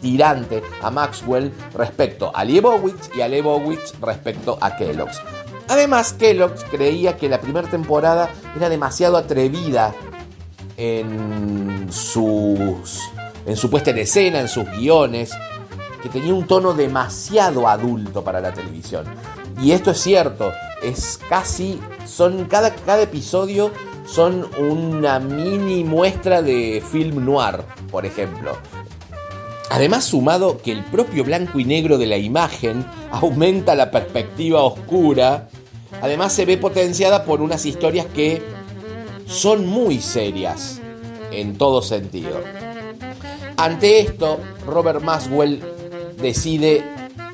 tirante 0.01 0.63
a 0.81 0.91
Maxwell 0.91 1.53
respecto 1.75 2.31
a 2.35 2.45
Liebowitz 2.45 3.11
y 3.15 3.21
a 3.21 3.29
Liebowitz 3.29 3.93
respecto 4.01 4.57
a 4.61 4.75
Kellogg's. 4.77 5.21
Además, 5.69 6.15
Kellogg's 6.15 6.65
creía 6.71 7.17
que 7.17 7.29
la 7.29 7.41
primera 7.41 7.69
temporada 7.69 8.31
era 8.57 8.69
demasiado 8.69 9.17
atrevida 9.17 9.95
en 10.77 11.89
sus 11.91 13.11
en 13.47 13.57
su 13.57 13.71
puesta 13.71 13.91
en 13.91 13.99
escena, 13.99 14.41
en 14.41 14.49
sus 14.49 14.65
guiones, 14.71 15.33
que 16.03 16.09
tenía 16.09 16.35
un 16.35 16.47
tono 16.47 16.75
demasiado 16.75 17.69
adulto 17.69 18.25
para 18.25 18.41
la 18.41 18.53
televisión. 18.53 19.05
Y 19.63 19.73
esto 19.73 19.93
es 19.93 20.01
cierto, 20.01 20.53
es 20.83 21.19
casi 21.29 21.81
son 22.07 22.47
cada 22.47 22.75
cada 22.75 23.03
episodio 23.03 23.71
son 24.07 24.49
una 24.59 25.19
mini 25.21 25.85
muestra 25.85 26.43
de 26.43 26.83
film 26.91 27.25
noir, 27.25 27.61
por 27.91 28.05
ejemplo. 28.05 28.57
Además, 29.71 30.05
sumado 30.05 30.59
que 30.59 30.73
el 30.73 30.85
propio 30.85 31.25
blanco 31.25 31.59
y 31.59 31.65
negro 31.65 31.97
de 31.97 32.07
la 32.07 32.19
imagen 32.19 32.85
aumenta 33.11 33.75
la 33.75 33.91
perspectiva 33.91 34.63
oscura, 34.63 35.49
además 36.03 36.35
se 36.35 36.45
ve 36.45 36.59
potenciada 36.59 37.25
por 37.25 37.41
unas 37.41 37.65
historias 37.65 38.07
que 38.07 38.43
son 39.27 39.67
muy 39.67 40.01
serias 40.01 40.79
en 41.31 41.57
todo 41.57 41.81
sentido. 41.81 42.43
Ante 43.57 44.01
esto, 44.01 44.41
Robert 44.67 45.03
Maswell 45.03 45.63
decide 46.21 46.83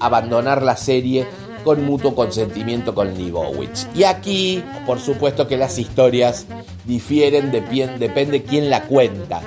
abandonar 0.01 0.63
la 0.63 0.77
serie 0.77 1.27
con 1.65 1.85
mutuo 1.85 2.15
consentimiento 2.15 2.95
con 2.95 3.15
Leibowitz. 3.15 3.87
Y 3.95 4.05
aquí, 4.05 4.63
por 4.87 5.01
supuesto 5.01 5.47
que 5.49 5.57
las 5.57 5.79
historias 5.79 6.47
difieren, 6.85 7.51
de 7.51 7.61
depende 7.99 8.43
quién 8.43 8.71
la 8.71 8.85
cuenta. 8.85 9.43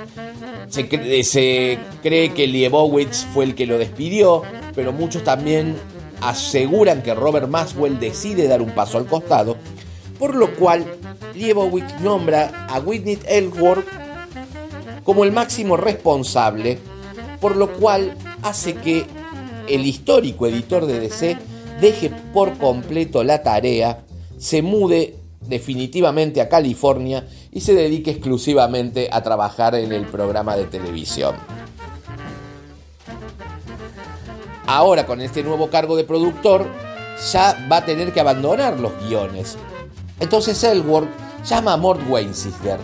Se, 0.68 0.88
cree 0.88 2.32
que 2.32 2.46
Leibowitz 2.46 3.26
fue 3.34 3.44
el 3.44 3.54
que 3.54 3.66
lo 3.66 3.78
despidió, 3.78 4.42
pero 4.74 4.92
muchos 4.92 5.24
también 5.24 5.76
aseguran 6.20 7.02
que 7.02 7.14
Robert 7.14 7.48
Maswell 7.48 7.98
decide 7.98 8.46
dar 8.46 8.62
un 8.62 8.70
paso 8.70 8.98
al 8.98 9.06
costado, 9.06 9.56
por 10.18 10.34
lo 10.34 10.54
cual 10.54 10.86
Leibowitz 11.34 12.00
nombra 12.00 12.66
a 12.68 12.78
Whitney 12.80 13.18
Ellsworth 13.26 14.01
como 15.04 15.24
el 15.24 15.32
máximo 15.32 15.76
responsable, 15.76 16.78
por 17.40 17.56
lo 17.56 17.72
cual 17.72 18.16
hace 18.42 18.74
que 18.74 19.06
el 19.68 19.86
histórico 19.86 20.46
editor 20.46 20.86
de 20.86 21.00
DC 21.00 21.36
deje 21.80 22.10
por 22.32 22.56
completo 22.58 23.24
la 23.24 23.42
tarea, 23.42 24.04
se 24.38 24.62
mude 24.62 25.16
definitivamente 25.40 26.40
a 26.40 26.48
California 26.48 27.26
y 27.50 27.60
se 27.60 27.74
dedique 27.74 28.12
exclusivamente 28.12 29.08
a 29.10 29.22
trabajar 29.22 29.74
en 29.74 29.92
el 29.92 30.06
programa 30.06 30.56
de 30.56 30.64
televisión. 30.64 31.34
Ahora 34.66 35.06
con 35.06 35.20
este 35.20 35.42
nuevo 35.42 35.68
cargo 35.68 35.96
de 35.96 36.04
productor 36.04 36.66
ya 37.32 37.66
va 37.70 37.78
a 37.78 37.84
tener 37.84 38.12
que 38.12 38.20
abandonar 38.20 38.78
los 38.80 38.92
guiones. 39.06 39.56
Entonces 40.20 40.62
Elworth 40.64 41.08
llama 41.44 41.74
a 41.74 41.76
Mort 41.76 42.00
Weinsiger. 42.08 42.78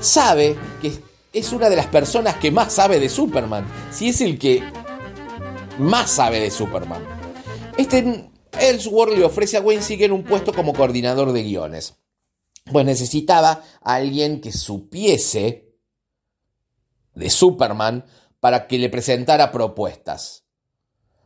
Sabe 0.00 0.56
que 0.80 0.92
es 1.32 1.52
una 1.52 1.68
de 1.68 1.76
las 1.76 1.86
personas 1.86 2.36
que 2.36 2.50
más 2.50 2.72
sabe 2.72 2.98
de 2.98 3.08
Superman, 3.08 3.66
si 3.92 4.08
es 4.08 4.20
el 4.20 4.38
que 4.38 4.62
más 5.78 6.10
sabe 6.10 6.40
de 6.40 6.50
Superman. 6.50 7.04
Este 7.76 8.30
Ellsworth 8.58 9.16
le 9.16 9.24
ofrece 9.24 9.56
a 9.56 9.60
Wayne 9.60 10.12
un 10.12 10.24
puesto 10.24 10.52
como 10.52 10.72
coordinador 10.72 11.32
de 11.32 11.42
guiones. 11.42 11.96
Pues 12.72 12.84
necesitaba 12.84 13.62
a 13.82 13.94
alguien 13.94 14.40
que 14.40 14.52
supiese 14.52 15.70
de 17.14 17.30
Superman 17.30 18.04
para 18.40 18.66
que 18.66 18.78
le 18.78 18.88
presentara 18.88 19.52
propuestas. 19.52 20.44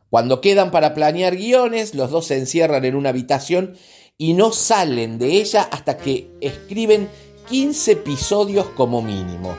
Cuando 0.09 0.41
quedan 0.41 0.71
para 0.71 0.93
planear 0.93 1.35
guiones, 1.35 1.95
los 1.95 2.11
dos 2.11 2.27
se 2.27 2.37
encierran 2.37 2.85
en 2.85 2.95
una 2.95 3.09
habitación 3.09 3.77
y 4.17 4.33
no 4.33 4.51
salen 4.51 5.17
de 5.17 5.33
ella 5.33 5.63
hasta 5.63 5.97
que 5.97 6.31
escriben 6.39 7.09
15 7.49 7.91
episodios 7.91 8.67
como 8.75 9.01
mínimo. 9.01 9.55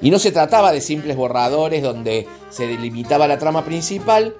Y 0.00 0.10
no 0.10 0.18
se 0.18 0.32
trataba 0.32 0.72
de 0.72 0.80
simples 0.80 1.16
borradores 1.16 1.82
donde 1.82 2.26
se 2.50 2.66
delimitaba 2.66 3.28
la 3.28 3.38
trama 3.38 3.64
principal, 3.64 4.36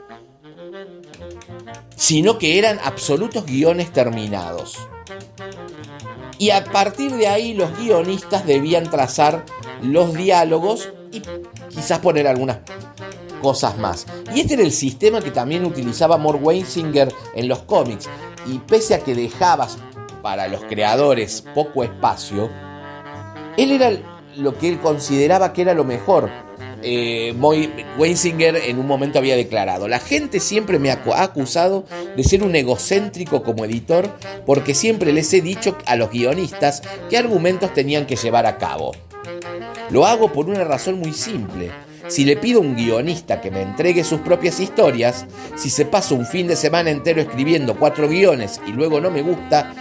sino 1.96 2.38
que 2.38 2.58
eran 2.58 2.80
absolutos 2.82 3.46
guiones 3.46 3.92
terminados. 3.92 4.76
Y 6.38 6.50
a 6.50 6.64
partir 6.64 7.12
de 7.12 7.28
ahí 7.28 7.54
los 7.54 7.78
guionistas 7.78 8.44
debían 8.44 8.90
trazar 8.90 9.44
los 9.80 10.12
diálogos 10.14 10.88
y 11.12 11.22
quizás 11.68 12.00
poner 12.00 12.26
algunas 12.26 12.58
cosas 13.40 13.78
más. 13.78 14.06
Y 14.34 14.40
este 14.40 14.54
era 14.54 14.62
el 14.62 14.72
sistema 14.72 15.20
que 15.20 15.30
también 15.30 15.64
utilizaba 15.64 16.18
Mort 16.18 16.40
Weinsinger 16.42 17.12
en 17.34 17.48
los 17.48 17.60
cómics. 17.60 18.08
Y 18.46 18.58
pese 18.58 18.94
a 18.94 19.00
que 19.00 19.14
dejabas 19.14 19.78
para 20.22 20.48
los 20.48 20.62
creadores 20.64 21.44
poco 21.54 21.85
espacio, 21.85 22.48
él 23.56 23.72
era 23.72 23.90
lo 24.37 24.56
que 24.56 24.68
él 24.68 24.78
consideraba 24.80 25.52
que 25.52 25.62
era 25.62 25.74
lo 25.74 25.85
mejor. 25.85 26.30
eh, 26.85 27.35
Weinsinger 27.98 28.56
en 28.56 28.78
un 28.78 28.87
momento 28.87 29.18
había 29.18 29.37
declarado, 29.37 29.87
la 29.87 30.00
gente 30.00 30.40
siempre 30.40 30.78
me 30.78 30.90
ha 30.90 31.00
acusado 31.22 31.85
de 32.16 32.24
ser 32.24 32.42
un 32.42 32.56
egocéntrico 32.56 33.42
como 33.42 33.64
editor 33.64 34.11
porque 34.46 34.74
siempre 34.74 35.12
les 35.12 35.32
he 35.32 35.40
dicho 35.40 35.76
a 35.87 35.96
los 35.96 36.11
guionistas 36.11 36.82
qué 37.08 37.18
argumentos 37.18 37.72
tenían 37.72 38.06
que 38.06 38.16
llevar 38.16 38.46
a 38.46 38.58
cabo. 38.58 38.92
Lo 39.90 40.06
hago 40.06 40.32
por 40.32 40.48
una 40.48 40.64
razón 40.64 40.98
muy 40.98 41.12
simple. 41.12 41.70
Si 42.08 42.24
le 42.24 42.37
pido 42.37 42.58
a 42.58 42.62
un 42.62 42.74
guionista 42.74 43.40
que 43.40 43.50
me 43.50 43.62
entregue 43.62 44.02
sus 44.02 44.20
propias 44.20 44.58
historias, 44.58 45.24
si 45.54 45.70
se 45.70 45.85
pasa 45.85 46.14
un 46.14 46.26
fin 46.26 46.48
de 46.48 46.56
semana 46.56 46.90
entero 46.90 47.20
escribiendo 47.20 47.78
cuatro 47.78 48.08
guiones 48.08 48.61
y 48.66 48.72
luego 48.72 49.00
no 49.00 49.11
me 49.11 49.22
gusta, 49.22 49.72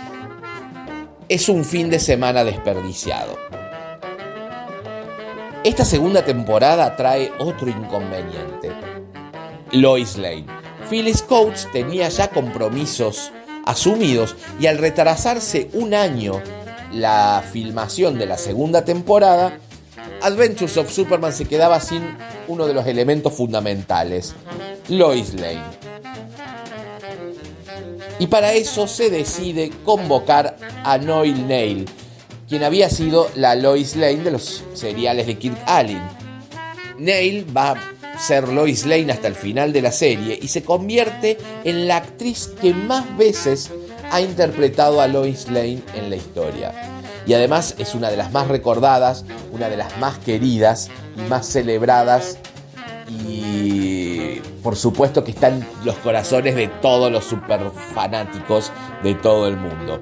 es 1.31 1.47
un 1.47 1.63
fin 1.63 1.89
de 1.89 1.97
semana 1.97 2.43
desperdiciado. 2.43 3.37
Esta 5.63 5.85
segunda 5.85 6.25
temporada 6.25 6.97
trae 6.97 7.31
otro 7.39 7.69
inconveniente. 7.69 8.69
Lois 9.71 10.17
Lane. 10.17 10.47
Phyllis 10.89 11.21
Coates 11.21 11.69
tenía 11.71 12.09
ya 12.09 12.29
compromisos 12.31 13.31
asumidos 13.65 14.35
y 14.59 14.67
al 14.67 14.77
retrasarse 14.77 15.69
un 15.71 15.93
año 15.93 16.33
la 16.91 17.41
filmación 17.49 18.19
de 18.19 18.25
la 18.25 18.37
segunda 18.37 18.83
temporada, 18.83 19.57
Adventures 20.21 20.75
of 20.75 20.91
Superman 20.91 21.31
se 21.31 21.45
quedaba 21.45 21.79
sin 21.79 22.03
uno 22.49 22.67
de 22.67 22.73
los 22.73 22.85
elementos 22.85 23.31
fundamentales, 23.31 24.35
Lois 24.89 25.33
Lane. 25.35 25.80
Y 28.21 28.27
para 28.27 28.53
eso 28.53 28.85
se 28.85 29.09
decide 29.09 29.71
convocar 29.83 30.55
a 30.83 30.99
Noel 30.99 31.47
Neil, 31.47 31.89
quien 32.47 32.63
había 32.63 32.87
sido 32.87 33.27
la 33.33 33.55
Lois 33.55 33.95
Lane 33.95 34.17
de 34.17 34.29
los 34.29 34.63
seriales 34.75 35.25
de 35.25 35.39
Kirk 35.39 35.57
Allen. 35.65 36.03
Neil 36.99 37.47
va 37.57 37.71
a 37.71 38.19
ser 38.19 38.47
Lois 38.47 38.85
Lane 38.85 39.11
hasta 39.11 39.27
el 39.27 39.33
final 39.33 39.73
de 39.73 39.81
la 39.81 39.91
serie 39.91 40.37
y 40.39 40.49
se 40.49 40.61
convierte 40.61 41.39
en 41.63 41.87
la 41.87 41.95
actriz 41.97 42.51
que 42.61 42.75
más 42.75 43.17
veces 43.17 43.71
ha 44.11 44.21
interpretado 44.21 45.01
a 45.01 45.07
Lois 45.07 45.49
Lane 45.49 45.81
en 45.95 46.11
la 46.11 46.15
historia. 46.15 47.01
Y 47.25 47.33
además 47.33 47.73
es 47.79 47.95
una 47.95 48.11
de 48.11 48.17
las 48.17 48.31
más 48.31 48.49
recordadas, 48.49 49.25
una 49.51 49.67
de 49.67 49.77
las 49.77 49.97
más 49.97 50.19
queridas 50.19 50.91
y 51.17 51.27
más 51.27 51.47
celebradas 51.47 52.37
y 53.27 54.39
por 54.63 54.75
supuesto 54.75 55.23
que 55.23 55.31
está 55.31 55.49
en 55.49 55.65
los 55.83 55.95
corazones 55.95 56.55
de 56.55 56.67
todos 56.67 57.11
los 57.11 57.25
super 57.25 57.71
fanáticos 57.93 58.71
de 59.03 59.15
todo 59.15 59.47
el 59.47 59.57
mundo. 59.57 60.01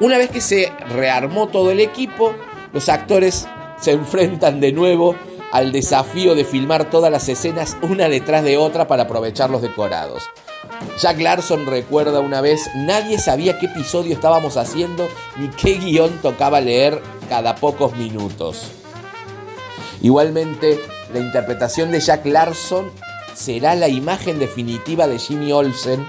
Una 0.00 0.18
vez 0.18 0.30
que 0.30 0.40
se 0.40 0.72
rearmó 0.88 1.46
todo 1.48 1.70
el 1.70 1.78
equipo, 1.78 2.34
los 2.72 2.88
actores 2.88 3.46
se 3.78 3.92
enfrentan 3.92 4.58
de 4.58 4.72
nuevo 4.72 5.14
al 5.52 5.70
desafío 5.70 6.34
de 6.34 6.44
filmar 6.44 6.90
todas 6.90 7.12
las 7.12 7.28
escenas 7.28 7.76
una 7.82 8.08
detrás 8.08 8.42
de 8.42 8.56
otra 8.56 8.88
para 8.88 9.04
aprovechar 9.04 9.50
los 9.50 9.62
decorados. 9.62 10.24
Jack 11.00 11.20
Larson 11.20 11.66
recuerda 11.66 12.20
una 12.20 12.40
vez, 12.40 12.70
nadie 12.74 13.18
sabía 13.18 13.58
qué 13.58 13.66
episodio 13.66 14.14
estábamos 14.14 14.56
haciendo 14.56 15.08
ni 15.36 15.48
qué 15.48 15.78
guion 15.78 16.10
tocaba 16.22 16.60
leer 16.60 17.02
cada 17.28 17.56
pocos 17.56 17.96
minutos. 17.96 18.70
Igualmente, 20.00 20.80
la 21.12 21.20
interpretación 21.20 21.90
de 21.90 22.00
Jack 22.00 22.26
Larson 22.26 22.90
será 23.34 23.74
la 23.74 23.88
imagen 23.88 24.38
definitiva 24.38 25.06
de 25.06 25.18
Jimmy 25.18 25.52
Olsen 25.52 26.06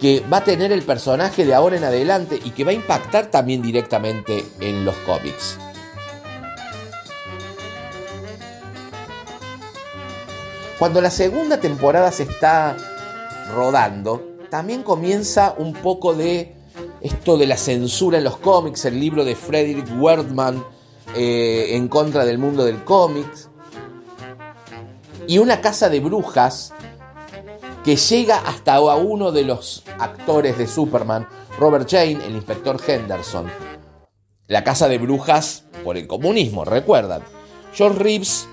que 0.00 0.22
va 0.30 0.38
a 0.38 0.44
tener 0.44 0.72
el 0.72 0.82
personaje 0.82 1.44
de 1.44 1.54
ahora 1.54 1.76
en 1.76 1.84
adelante 1.84 2.38
y 2.44 2.50
que 2.50 2.64
va 2.64 2.70
a 2.70 2.74
impactar 2.74 3.26
también 3.30 3.62
directamente 3.62 4.44
en 4.60 4.84
los 4.84 4.94
cómics. 4.96 5.58
Cuando 10.78 11.00
la 11.00 11.10
segunda 11.10 11.58
temporada 11.58 12.12
se 12.12 12.24
está 12.24 12.76
rodando, 13.54 14.36
también 14.50 14.82
comienza 14.82 15.54
un 15.58 15.72
poco 15.72 16.14
de 16.14 16.54
esto 17.00 17.36
de 17.36 17.46
la 17.46 17.56
censura 17.56 18.18
en 18.18 18.24
los 18.24 18.36
cómics, 18.38 18.84
el 18.84 18.98
libro 18.98 19.24
de 19.24 19.34
Frederick 19.34 19.88
Wertman 19.98 20.64
eh, 21.14 21.68
en 21.70 21.88
contra 21.88 22.24
del 22.24 22.38
mundo 22.38 22.64
del 22.64 22.84
cómics, 22.84 23.48
y 25.26 25.38
una 25.38 25.60
casa 25.60 25.88
de 25.88 26.00
brujas 26.00 26.72
que 27.84 27.96
llega 27.96 28.38
hasta 28.38 28.74
a 28.74 28.96
uno 28.96 29.32
de 29.32 29.44
los 29.44 29.84
actores 29.98 30.58
de 30.58 30.66
Superman, 30.66 31.28
Robert 31.58 31.88
Jane, 31.88 32.18
el 32.26 32.34
inspector 32.34 32.80
Henderson. 32.86 33.46
La 34.48 34.64
casa 34.64 34.88
de 34.88 34.98
brujas 34.98 35.64
por 35.84 35.96
el 35.96 36.06
comunismo, 36.06 36.64
recuerdan. 36.64 37.22
George 37.74 37.98
Reeves 37.98 38.48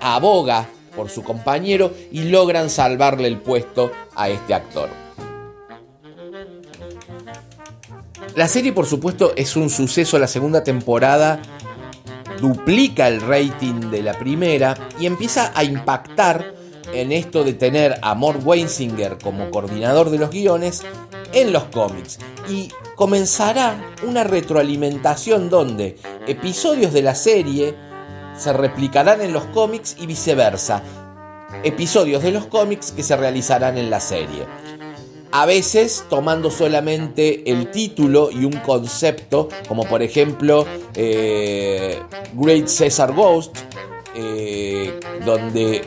aboga 0.00 0.68
por 0.98 1.10
su 1.10 1.22
compañero 1.22 1.92
y 2.10 2.24
logran 2.24 2.68
salvarle 2.68 3.28
el 3.28 3.38
puesto 3.38 3.92
a 4.16 4.28
este 4.30 4.52
actor. 4.52 4.88
La 8.34 8.48
serie, 8.48 8.72
por 8.72 8.84
supuesto, 8.84 9.32
es 9.36 9.54
un 9.54 9.70
suceso. 9.70 10.18
La 10.18 10.26
segunda 10.26 10.64
temporada 10.64 11.40
duplica 12.40 13.06
el 13.06 13.20
rating 13.20 13.92
de 13.92 14.02
la 14.02 14.18
primera 14.18 14.74
y 14.98 15.06
empieza 15.06 15.52
a 15.54 15.62
impactar 15.62 16.52
en 16.92 17.12
esto 17.12 17.44
de 17.44 17.52
tener 17.52 18.00
a 18.02 18.16
Mort 18.16 18.40
Weinsinger 18.44 19.18
como 19.22 19.52
coordinador 19.52 20.10
de 20.10 20.18
los 20.18 20.30
guiones 20.30 20.82
en 21.32 21.52
los 21.52 21.64
cómics. 21.66 22.18
Y 22.48 22.72
comenzará 22.96 23.94
una 24.02 24.24
retroalimentación 24.24 25.48
donde 25.48 25.96
episodios 26.26 26.92
de 26.92 27.02
la 27.02 27.14
serie 27.14 27.87
se 28.38 28.52
replicarán 28.52 29.20
en 29.20 29.32
los 29.32 29.44
cómics 29.46 29.96
y 29.98 30.06
viceversa. 30.06 30.82
Episodios 31.64 32.22
de 32.22 32.32
los 32.32 32.46
cómics 32.46 32.92
que 32.92 33.02
se 33.02 33.16
realizarán 33.16 33.76
en 33.76 33.90
la 33.90 34.00
serie. 34.00 34.46
A 35.30 35.44
veces 35.44 36.04
tomando 36.08 36.50
solamente 36.50 37.50
el 37.50 37.70
título 37.70 38.30
y 38.30 38.44
un 38.44 38.56
concepto, 38.60 39.48
como 39.66 39.84
por 39.84 40.02
ejemplo 40.02 40.64
eh, 40.94 42.00
Great 42.32 42.70
Caesar 42.78 43.12
Ghost, 43.12 43.58
eh, 44.14 44.98
donde 45.26 45.84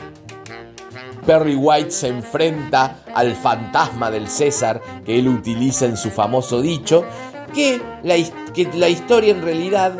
Perry 1.26 1.56
White 1.56 1.90
se 1.90 2.08
enfrenta 2.08 3.04
al 3.14 3.34
fantasma 3.34 4.10
del 4.10 4.28
César 4.28 4.80
que 5.04 5.18
él 5.18 5.28
utiliza 5.28 5.86
en 5.86 5.96
su 5.96 6.10
famoso 6.10 6.60
dicho, 6.60 7.04
que 7.52 7.80
la, 8.04 8.14
la 8.74 8.88
historia 8.88 9.32
en 9.32 9.42
realidad 9.42 9.96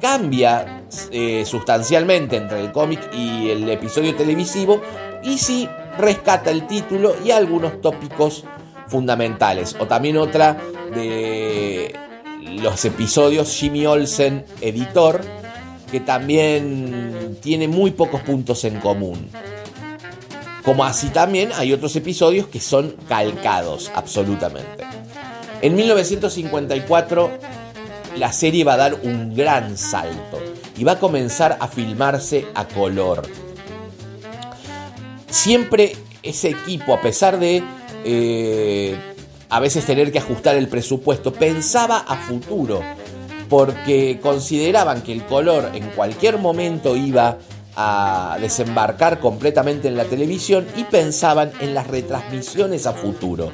cambia 0.00 0.73
eh, 1.10 1.44
sustancialmente 1.46 2.36
entre 2.36 2.60
el 2.60 2.72
cómic 2.72 3.00
y 3.12 3.50
el 3.50 3.68
episodio 3.68 4.14
televisivo 4.14 4.80
y 5.22 5.38
sí 5.38 5.68
rescata 5.98 6.50
el 6.50 6.66
título 6.66 7.14
y 7.24 7.30
algunos 7.30 7.80
tópicos 7.80 8.44
fundamentales. 8.88 9.76
O 9.78 9.86
también 9.86 10.16
otra 10.16 10.56
de 10.94 11.94
los 12.62 12.84
episodios 12.84 13.54
Jimmy 13.54 13.86
Olsen, 13.86 14.44
editor, 14.60 15.20
que 15.90 16.00
también 16.00 17.38
tiene 17.40 17.68
muy 17.68 17.92
pocos 17.92 18.20
puntos 18.22 18.64
en 18.64 18.80
común. 18.80 19.28
Como 20.64 20.84
así 20.84 21.08
también 21.08 21.50
hay 21.56 21.72
otros 21.72 21.94
episodios 21.96 22.46
que 22.46 22.60
son 22.60 22.96
calcados 23.08 23.90
absolutamente. 23.94 24.84
En 25.60 25.74
1954 25.74 27.30
la 28.16 28.32
serie 28.32 28.64
va 28.64 28.74
a 28.74 28.78
dar 28.78 28.94
un 29.02 29.34
gran 29.34 29.76
salto 29.76 30.38
y 30.76 30.84
va 30.84 30.92
a 30.92 30.98
comenzar 30.98 31.56
a 31.60 31.68
filmarse 31.68 32.46
a 32.54 32.66
color. 32.66 33.22
Siempre 35.28 35.96
ese 36.22 36.50
equipo, 36.50 36.94
a 36.94 37.00
pesar 37.00 37.38
de 37.38 37.62
eh, 38.04 38.96
a 39.48 39.60
veces 39.60 39.84
tener 39.84 40.10
que 40.10 40.18
ajustar 40.18 40.56
el 40.56 40.68
presupuesto, 40.68 41.32
pensaba 41.32 41.98
a 41.98 42.16
futuro 42.16 42.80
porque 43.48 44.18
consideraban 44.22 45.02
que 45.02 45.12
el 45.12 45.24
color 45.26 45.70
en 45.74 45.88
cualquier 45.90 46.38
momento 46.38 46.96
iba 46.96 47.38
a 47.76 48.38
desembarcar 48.40 49.20
completamente 49.20 49.88
en 49.88 49.96
la 49.96 50.04
televisión 50.04 50.66
y 50.76 50.84
pensaban 50.84 51.52
en 51.60 51.74
las 51.74 51.86
retransmisiones 51.86 52.86
a 52.86 52.92
futuro. 52.92 53.50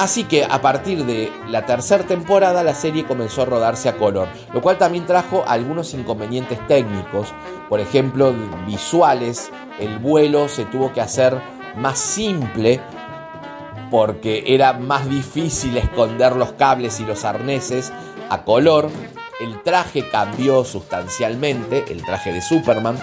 Así 0.00 0.24
que 0.24 0.44
a 0.44 0.62
partir 0.62 1.04
de 1.04 1.30
la 1.48 1.66
tercera 1.66 2.04
temporada 2.04 2.64
la 2.64 2.74
serie 2.74 3.04
comenzó 3.04 3.42
a 3.42 3.44
rodarse 3.44 3.86
a 3.86 3.98
color, 3.98 4.28
lo 4.54 4.62
cual 4.62 4.78
también 4.78 5.04
trajo 5.04 5.44
algunos 5.46 5.92
inconvenientes 5.92 6.58
técnicos, 6.66 7.34
por 7.68 7.80
ejemplo 7.80 8.32
visuales, 8.66 9.50
el 9.78 9.98
vuelo 9.98 10.48
se 10.48 10.64
tuvo 10.64 10.90
que 10.94 11.02
hacer 11.02 11.38
más 11.76 11.98
simple 11.98 12.80
porque 13.90 14.44
era 14.46 14.72
más 14.72 15.06
difícil 15.06 15.76
esconder 15.76 16.34
los 16.34 16.52
cables 16.52 16.98
y 17.00 17.04
los 17.04 17.26
arneses 17.26 17.92
a 18.30 18.42
color. 18.44 18.88
El 19.38 19.62
traje 19.62 20.08
cambió 20.08 20.64
sustancialmente, 20.64 21.84
el 21.90 22.02
traje 22.06 22.32
de 22.32 22.40
Superman, 22.40 22.98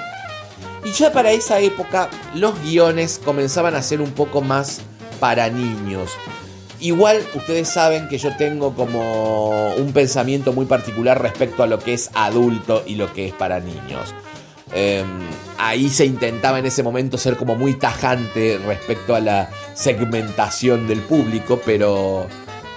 y 0.83 0.89
ya 0.93 1.11
para 1.11 1.29
esa 1.29 1.59
época 1.59 2.09
los 2.33 2.59
guiones 2.63 3.21
comenzaban 3.23 3.75
a 3.75 3.83
ser 3.83 4.01
un 4.01 4.13
poco 4.13 4.41
más 4.41 4.81
para 5.19 5.47
niños. 5.51 6.09
Igual 6.79 7.25
ustedes 7.33 7.69
saben 7.69 8.07
que 8.07 8.17
yo 8.17 8.35
tengo 8.37 8.75
como 8.75 9.73
un 9.75 9.93
pensamiento 9.93 10.53
muy 10.53 10.65
particular 10.65 11.19
respecto 11.21 11.63
a 11.63 11.67
lo 11.67 11.79
que 11.79 11.93
es 11.93 12.11
adulto 12.13 12.83
y 12.85 12.95
lo 12.95 13.11
que 13.13 13.27
es 13.27 13.33
para 13.33 13.59
niños. 13.59 14.13
Em, 14.73 15.07
ahí 15.57 15.89
se 15.89 16.05
intentaba 16.05 16.59
en 16.59 16.65
ese 16.65 16.83
momento 16.83 17.17
ser 17.17 17.37
como 17.37 17.55
muy 17.55 17.73
tajante 17.75 18.59
respecto 18.65 19.15
a 19.15 19.19
la 19.19 19.49
segmentación 19.73 20.87
del 20.87 20.99
público, 20.99 21.59
pero 21.65 22.27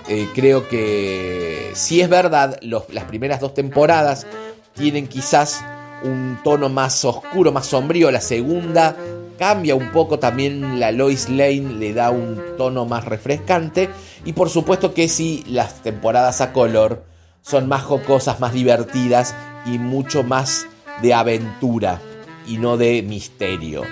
eh, 0.09 0.29
creo 0.35 0.67
que 0.69 1.71
si 1.75 2.01
es 2.01 2.09
verdad, 2.09 2.59
las 2.63 3.05
primeras 3.05 3.41
dos 3.41 3.55
temporadas 3.55 4.27
tienen 4.75 5.09
quizás 5.09 5.63
un 6.03 6.39
tono 6.43 6.69
más 6.69 7.05
oscuro, 7.05 7.53
más 7.53 7.67
sombrío. 7.67 8.11
La 8.11 8.21
segunda 8.21 8.97
cambia 9.41 9.75
un 9.75 9.91
poco 9.91 10.19
también 10.19 10.79
la 10.79 10.93
Lois 10.93 11.31
Lane, 11.31 11.73
le 11.79 11.95
da 11.95 12.11
un 12.11 12.39
tono 12.59 12.85
más 12.85 13.07
refrescante. 13.07 13.89
Y 14.27 14.35
por 14.35 14.51
supuesto 14.51 14.93
que 14.93 15.09
si 15.09 15.43
las 15.49 15.83
temporadas 15.83 16.43
a 16.43 16.53
color 16.53 17.05
son 17.41 17.67
más 17.67 17.83
jocosas, 17.83 18.39
más 18.39 18.53
divertidas 18.53 19.35
y 19.65 19.79
mucho 19.79 20.25
más 20.25 20.67
de 21.01 21.15
aventura 21.15 22.03
y 22.47 22.59
no 22.59 22.77
de 22.77 23.01
misterio. 23.01 23.85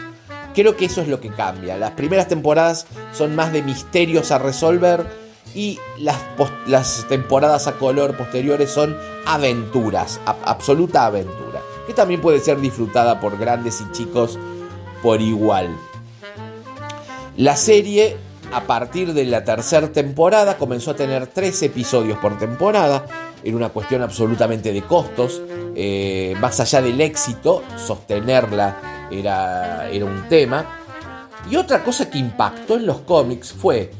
Creo 0.54 0.76
que 0.76 0.84
eso 0.84 1.00
es 1.00 1.08
lo 1.08 1.18
que 1.18 1.30
cambia. 1.30 1.78
Las 1.78 1.92
primeras 1.92 2.28
temporadas 2.28 2.86
son 3.14 3.34
más 3.34 3.50
de 3.50 3.62
misterios 3.62 4.30
a 4.32 4.38
resolver 4.38 5.06
y 5.54 5.78
las, 5.98 6.18
las 6.66 7.06
temporadas 7.08 7.66
a 7.66 7.78
color 7.78 8.18
posteriores 8.18 8.70
son 8.70 8.94
aventuras, 9.24 10.20
absoluta 10.26 11.06
aventura, 11.06 11.62
que 11.86 11.94
también 11.94 12.20
puede 12.20 12.40
ser 12.40 12.60
disfrutada 12.60 13.18
por 13.18 13.38
grandes 13.38 13.80
y 13.80 13.90
chicos 13.92 14.38
por 15.02 15.20
igual. 15.20 15.76
La 17.36 17.56
serie, 17.56 18.16
a 18.52 18.62
partir 18.62 19.12
de 19.14 19.24
la 19.24 19.44
tercera 19.44 19.92
temporada, 19.92 20.56
comenzó 20.56 20.92
a 20.92 20.96
tener 20.96 21.28
tres 21.28 21.62
episodios 21.62 22.18
por 22.18 22.38
temporada, 22.38 23.06
en 23.44 23.54
una 23.54 23.68
cuestión 23.68 24.02
absolutamente 24.02 24.72
de 24.72 24.82
costos, 24.82 25.40
eh, 25.74 26.34
más 26.40 26.58
allá 26.58 26.82
del 26.82 27.00
éxito, 27.00 27.62
sostenerla 27.76 29.08
era, 29.10 29.88
era 29.90 30.04
un 30.04 30.28
tema. 30.28 30.66
Y 31.48 31.56
otra 31.56 31.84
cosa 31.84 32.10
que 32.10 32.18
impactó 32.18 32.74
en 32.74 32.86
los 32.86 32.98
cómics 33.02 33.52
fue 33.52 33.92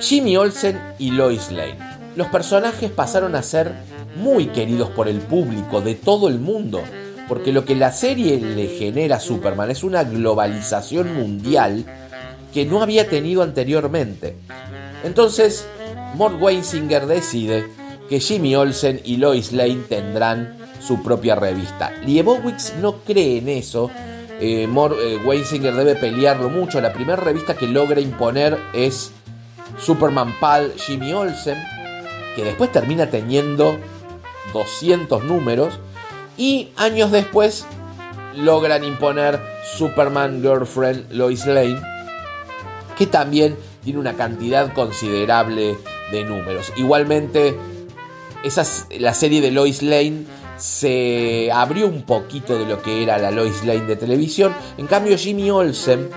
Jimmy 0.00 0.36
Olsen 0.36 0.80
y 0.98 1.10
Lois 1.10 1.50
Lane. 1.50 1.78
Los 2.16 2.28
personajes 2.28 2.90
pasaron 2.90 3.34
a 3.34 3.42
ser 3.42 3.72
muy 4.16 4.46
queridos 4.48 4.90
por 4.90 5.08
el 5.08 5.18
público 5.18 5.80
de 5.80 5.94
todo 5.94 6.28
el 6.28 6.38
mundo, 6.38 6.82
porque 7.28 7.52
lo 7.52 7.64
que 7.64 7.74
la 7.74 7.92
serie 7.92 8.38
le 8.38 8.68
genera 8.68 9.16
a 9.16 9.20
Superman 9.20 9.70
es 9.70 9.82
una 9.82 10.04
globalización 10.04 11.14
mundial 11.14 11.84
que 12.52 12.66
no 12.66 12.82
había 12.82 13.08
tenido 13.08 13.42
anteriormente. 13.42 14.36
Entonces, 15.02 15.66
Mort 16.14 16.40
Weisinger 16.40 17.06
decide 17.06 17.66
que 18.08 18.20
Jimmy 18.20 18.54
Olsen 18.54 19.00
y 19.04 19.16
Lois 19.16 19.52
Lane 19.52 19.82
tendrán 19.88 20.56
su 20.80 21.02
propia 21.02 21.34
revista. 21.34 21.92
Liebowitz 22.04 22.74
no 22.80 22.98
cree 22.98 23.38
en 23.38 23.48
eso. 23.48 23.90
Eh, 24.40 24.66
Mort 24.66 24.96
eh, 25.00 25.18
debe 25.60 25.96
pelearlo 25.96 26.50
mucho. 26.50 26.80
La 26.80 26.92
primera 26.92 27.16
revista 27.16 27.54
que 27.54 27.66
logra 27.66 28.00
imponer 28.00 28.58
es 28.72 29.12
Superman 29.78 30.34
Pal 30.38 30.72
Jimmy 30.76 31.12
Olsen, 31.12 31.58
que 32.36 32.44
después 32.44 32.70
termina 32.70 33.10
teniendo 33.10 33.78
200 34.52 35.24
números, 35.24 35.78
y 36.36 36.70
años 36.76 37.10
después 37.10 37.66
logran 38.36 38.84
imponer 38.84 39.40
Superman 39.76 40.40
Girlfriend 40.42 41.12
Lois 41.12 41.46
Lane, 41.46 41.80
que 42.96 43.06
también 43.06 43.56
tiene 43.82 43.98
una 43.98 44.14
cantidad 44.14 44.72
considerable 44.72 45.76
de 46.10 46.24
números. 46.24 46.72
Igualmente, 46.76 47.56
esa, 48.42 48.64
la 48.98 49.14
serie 49.14 49.40
de 49.40 49.50
Lois 49.50 49.82
Lane 49.82 50.24
se 50.56 51.50
abrió 51.52 51.86
un 51.86 52.02
poquito 52.02 52.58
de 52.58 52.66
lo 52.66 52.82
que 52.82 53.02
era 53.02 53.18
la 53.18 53.30
Lois 53.30 53.64
Lane 53.64 53.86
de 53.86 53.96
televisión. 53.96 54.54
En 54.78 54.86
cambio, 54.86 55.16
Jimmy 55.18 55.50
Olsen 55.50 56.08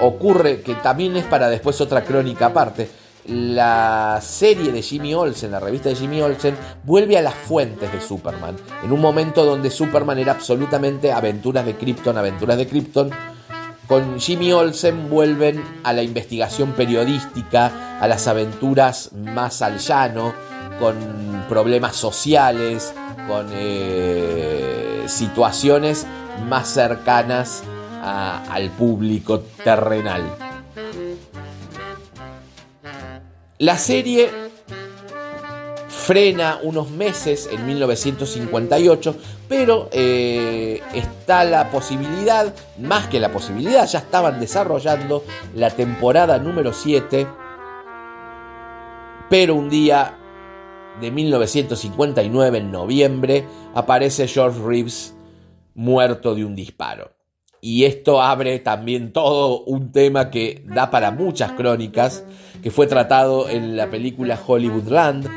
ocurre 0.00 0.60
que 0.60 0.74
también 0.74 1.16
es 1.16 1.24
para 1.24 1.48
después 1.48 1.80
otra 1.80 2.04
crónica 2.04 2.46
aparte. 2.46 2.88
La 3.28 4.20
serie 4.22 4.70
de 4.70 4.82
Jimmy 4.82 5.12
Olsen, 5.14 5.50
la 5.50 5.58
revista 5.58 5.88
de 5.88 5.96
Jimmy 5.96 6.22
Olsen, 6.22 6.56
vuelve 6.84 7.18
a 7.18 7.22
las 7.22 7.34
fuentes 7.34 7.92
de 7.92 8.00
Superman. 8.00 8.56
En 8.84 8.92
un 8.92 9.00
momento 9.00 9.44
donde 9.44 9.70
Superman 9.70 10.18
era 10.18 10.32
absolutamente 10.32 11.12
aventuras 11.12 11.66
de 11.66 11.74
Krypton, 11.74 12.16
aventuras 12.16 12.56
de 12.56 12.68
Krypton. 12.68 13.10
Con 13.88 14.20
Jimmy 14.20 14.52
Olsen 14.52 15.08
vuelven 15.10 15.62
a 15.82 15.92
la 15.92 16.02
investigación 16.02 16.72
periodística, 16.72 17.98
a 18.00 18.06
las 18.06 18.28
aventuras 18.28 19.10
más 19.12 19.62
al 19.62 19.78
llano, 19.78 20.32
con 20.78 20.94
problemas 21.48 21.96
sociales, 21.96 22.92
con 23.26 23.48
eh, 23.52 25.04
situaciones 25.06 26.06
más 26.48 26.68
cercanas 26.68 27.62
al 28.02 28.70
público 28.70 29.40
terrenal. 29.64 30.22
La 33.58 33.78
serie 33.78 34.28
frena 35.88 36.60
unos 36.62 36.90
meses 36.90 37.48
en 37.50 37.64
1958, 37.64 39.16
pero 39.48 39.88
eh, 39.92 40.82
está 40.92 41.42
la 41.44 41.70
posibilidad, 41.70 42.54
más 42.78 43.06
que 43.06 43.18
la 43.18 43.32
posibilidad, 43.32 43.88
ya 43.88 44.00
estaban 44.00 44.38
desarrollando 44.40 45.24
la 45.54 45.70
temporada 45.70 46.38
número 46.38 46.74
7, 46.74 47.26
pero 49.30 49.54
un 49.54 49.70
día 49.70 50.18
de 51.00 51.10
1959, 51.10 52.58
en 52.58 52.70
noviembre, 52.70 53.46
aparece 53.74 54.28
George 54.28 54.60
Reeves 54.62 55.16
muerto 55.74 56.34
de 56.34 56.44
un 56.44 56.54
disparo. 56.54 57.16
Y 57.62 57.84
esto 57.84 58.22
abre 58.22 58.58
también 58.58 59.12
todo 59.12 59.64
un 59.64 59.90
tema 59.90 60.30
que 60.30 60.62
da 60.66 60.90
para 60.90 61.10
muchas 61.10 61.52
crónicas, 61.52 62.24
que 62.66 62.72
fue 62.72 62.88
tratado 62.88 63.48
en 63.48 63.76
la 63.76 63.90
película 63.90 64.36
Hollywoodland. 64.44 65.30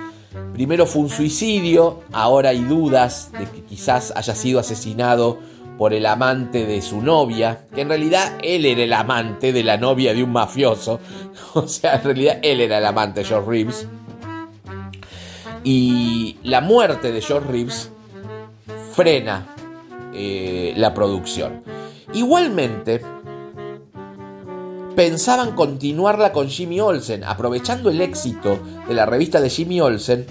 Primero 0.52 0.88
fue 0.88 1.04
un 1.04 1.12
suicidio, 1.12 2.02
ahora 2.12 2.50
hay 2.50 2.64
dudas 2.64 3.32
de 3.38 3.46
que 3.46 3.64
quizás 3.64 4.12
haya 4.16 4.34
sido 4.34 4.60
asesinado 4.60 5.38
por 5.78 5.94
el 5.94 6.08
amante 6.08 6.66
de 6.66 6.82
su 6.82 7.04
novia, 7.04 7.68
que 7.76 7.82
en 7.82 7.90
realidad 7.90 8.40
él 8.42 8.66
era 8.66 8.82
el 8.82 8.94
amante 8.94 9.54
de 9.54 9.64
la 9.64 9.78
novia 9.78 10.16
de 10.16 10.24
un 10.24 10.32
mafioso, 10.32 11.00
o 11.54 11.68
sea, 11.68 11.98
en 11.98 12.04
realidad 12.04 12.40
él 12.42 12.62
era 12.62 12.80
el 12.80 12.86
amante 12.88 13.20
de 13.20 13.28
George 13.28 13.48
Reeves. 13.48 13.88
Y 15.64 16.38
la 16.42 16.62
muerte 16.62 17.12
de 17.12 17.22
George 17.22 17.48
Reeves 17.48 17.92
frena 18.94 19.46
eh, 20.16 20.74
la 20.78 20.96
producción. 20.96 21.62
Igualmente, 22.12 23.02
pensaban 25.00 25.56
continuarla 25.56 26.34
con 26.34 26.50
Jimmy 26.50 26.82
Olsen, 26.82 27.24
aprovechando 27.24 27.90
el 27.90 28.02
éxito 28.02 28.60
de 28.86 28.94
la 28.94 29.06
revista 29.06 29.40
de 29.40 29.50
Jimmy 29.50 29.80
Olsen, 29.80 30.26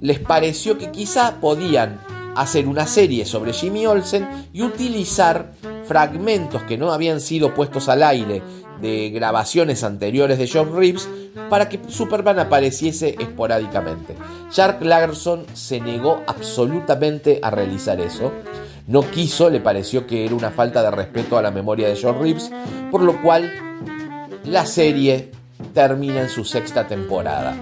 les 0.00 0.18
pareció 0.18 0.76
que 0.76 0.90
quizá 0.90 1.36
podían 1.40 2.00
hacer 2.34 2.66
una 2.66 2.88
serie 2.88 3.24
sobre 3.26 3.52
Jimmy 3.52 3.86
Olsen 3.86 4.48
y 4.52 4.62
utilizar 4.62 5.52
fragmentos 5.84 6.64
que 6.64 6.76
no 6.76 6.90
habían 6.90 7.20
sido 7.20 7.54
puestos 7.54 7.88
al 7.88 8.02
aire 8.02 8.42
de 8.80 9.10
grabaciones 9.10 9.84
anteriores 9.84 10.36
de 10.36 10.50
John 10.52 10.74
Reeves 10.74 11.08
para 11.48 11.68
que 11.68 11.78
Superman 11.86 12.40
apareciese 12.40 13.14
esporádicamente. 13.20 14.16
Shark 14.50 14.82
Larson 14.82 15.46
se 15.52 15.80
negó 15.80 16.24
absolutamente 16.26 17.38
a 17.40 17.52
realizar 17.52 18.00
eso 18.00 18.32
no 18.88 19.02
quiso, 19.02 19.50
le 19.50 19.60
pareció 19.60 20.06
que 20.06 20.24
era 20.24 20.34
una 20.34 20.50
falta 20.50 20.82
de 20.82 20.90
respeto 20.90 21.36
a 21.36 21.42
la 21.42 21.50
memoria 21.50 21.88
de 21.88 21.98
John 22.00 22.22
Reeves, 22.22 22.50
por 22.90 23.02
lo 23.02 23.20
cual 23.20 23.52
la 24.50 24.66
serie 24.66 25.30
termina 25.74 26.22
en 26.22 26.28
su 26.28 26.44
sexta 26.44 26.86
temporada. 26.86 27.56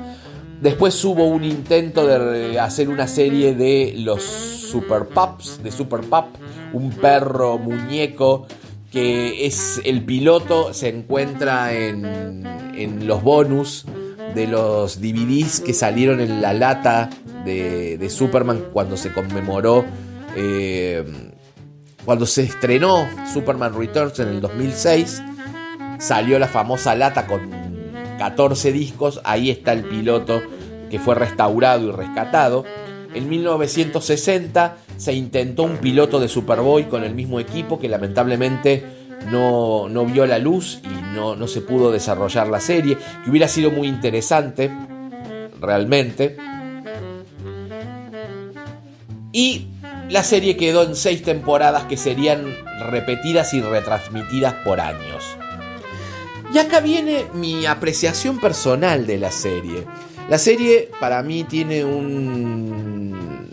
Después 0.61 1.05
hubo 1.05 1.27
un 1.27 1.45
intento 1.45 2.07
de 2.07 2.59
hacer 2.59 2.89
una 2.89 3.07
serie 3.07 3.55
de 3.55 3.95
los 3.99 4.23
Super 4.23 5.07
Pups, 5.07 5.63
de 5.63 5.71
Super 5.71 6.01
Pup, 6.01 6.37
un 6.73 6.91
perro 6.91 7.59
muñeco 7.59 8.47
que 8.91 9.47
es 9.47 9.81
el 9.85 10.05
piloto, 10.05 10.73
se 10.73 10.89
encuentra 10.89 11.75
en, 11.75 12.47
en 12.75 13.07
los 13.07 13.23
bonus 13.23 13.85
de 14.35 14.47
los 14.47 15.01
DVDs 15.01 15.61
que 15.61 15.73
salieron 15.73 16.21
en 16.21 16.41
la 16.41 16.53
lata 16.53 17.11
de, 17.45 18.09
Superman 18.11 18.67
cuando 18.73 18.97
se 18.97 19.13
conmemoró 19.13 19.85
eh, 20.37 21.05
cuando 22.05 22.27
se 22.27 22.43
estrenó 22.43 23.09
Superman 23.33 23.75
Returns 23.77 24.19
en 24.21 24.29
el 24.29 24.41
2006, 24.41 25.23
salió 25.99 26.39
la 26.39 26.49
famosa 26.49 26.95
lata 26.95 27.27
con 27.27 27.51
14 28.19 28.73
discos, 28.73 29.21
ahí 29.25 29.51
está 29.51 29.73
el 29.73 29.85
piloto 29.85 30.43
que 30.91 30.99
fue 30.99 31.15
restaurado 31.15 31.89
y 31.89 31.93
rescatado. 31.93 32.65
En 33.15 33.29
1960 33.29 34.77
se 34.97 35.13
intentó 35.15 35.63
un 35.63 35.79
piloto 35.79 36.21
de 36.21 36.29
Superboy 36.29 36.85
con 36.85 37.05
el 37.05 37.15
mismo 37.15 37.41
equipo 37.41 37.79
que 37.79 37.89
lamentablemente 37.89 38.85
no, 39.31 39.89
no 39.89 40.05
vio 40.05 40.27
la 40.27 40.39
luz 40.39 40.81
y 40.85 41.15
no, 41.15 41.37
no 41.37 41.49
se 41.49 41.61
pudo 41.61 41.91
desarrollar 41.91 42.49
la 42.49 42.61
serie, 42.61 42.99
que 43.25 43.31
hubiera 43.31 43.49
sido 43.49 43.71
muy 43.71 43.89
interesante, 43.89 44.71
realmente. 45.61 46.37
Y 49.33 49.69
la 50.09 50.23
serie 50.23 50.57
quedó 50.57 50.85
en 50.85 50.95
seis 50.95 51.23
temporadas 51.23 51.85
que 51.85 51.97
serían 51.97 52.55
repetidas 52.91 53.53
y 53.55 53.61
retransmitidas 53.61 54.55
por 54.65 54.81
años. 54.81 55.37
Y 56.57 56.59
acá 56.59 56.81
viene 56.81 57.27
mi 57.35 57.67
apreciación 57.67 58.39
personal 58.39 59.07
de 59.07 59.19
la 59.19 59.31
serie. 59.31 59.85
La 60.31 60.39
serie 60.39 60.91
para 60.99 61.23
mí 61.23 61.45
tiene 61.45 61.85
un... 61.85 63.51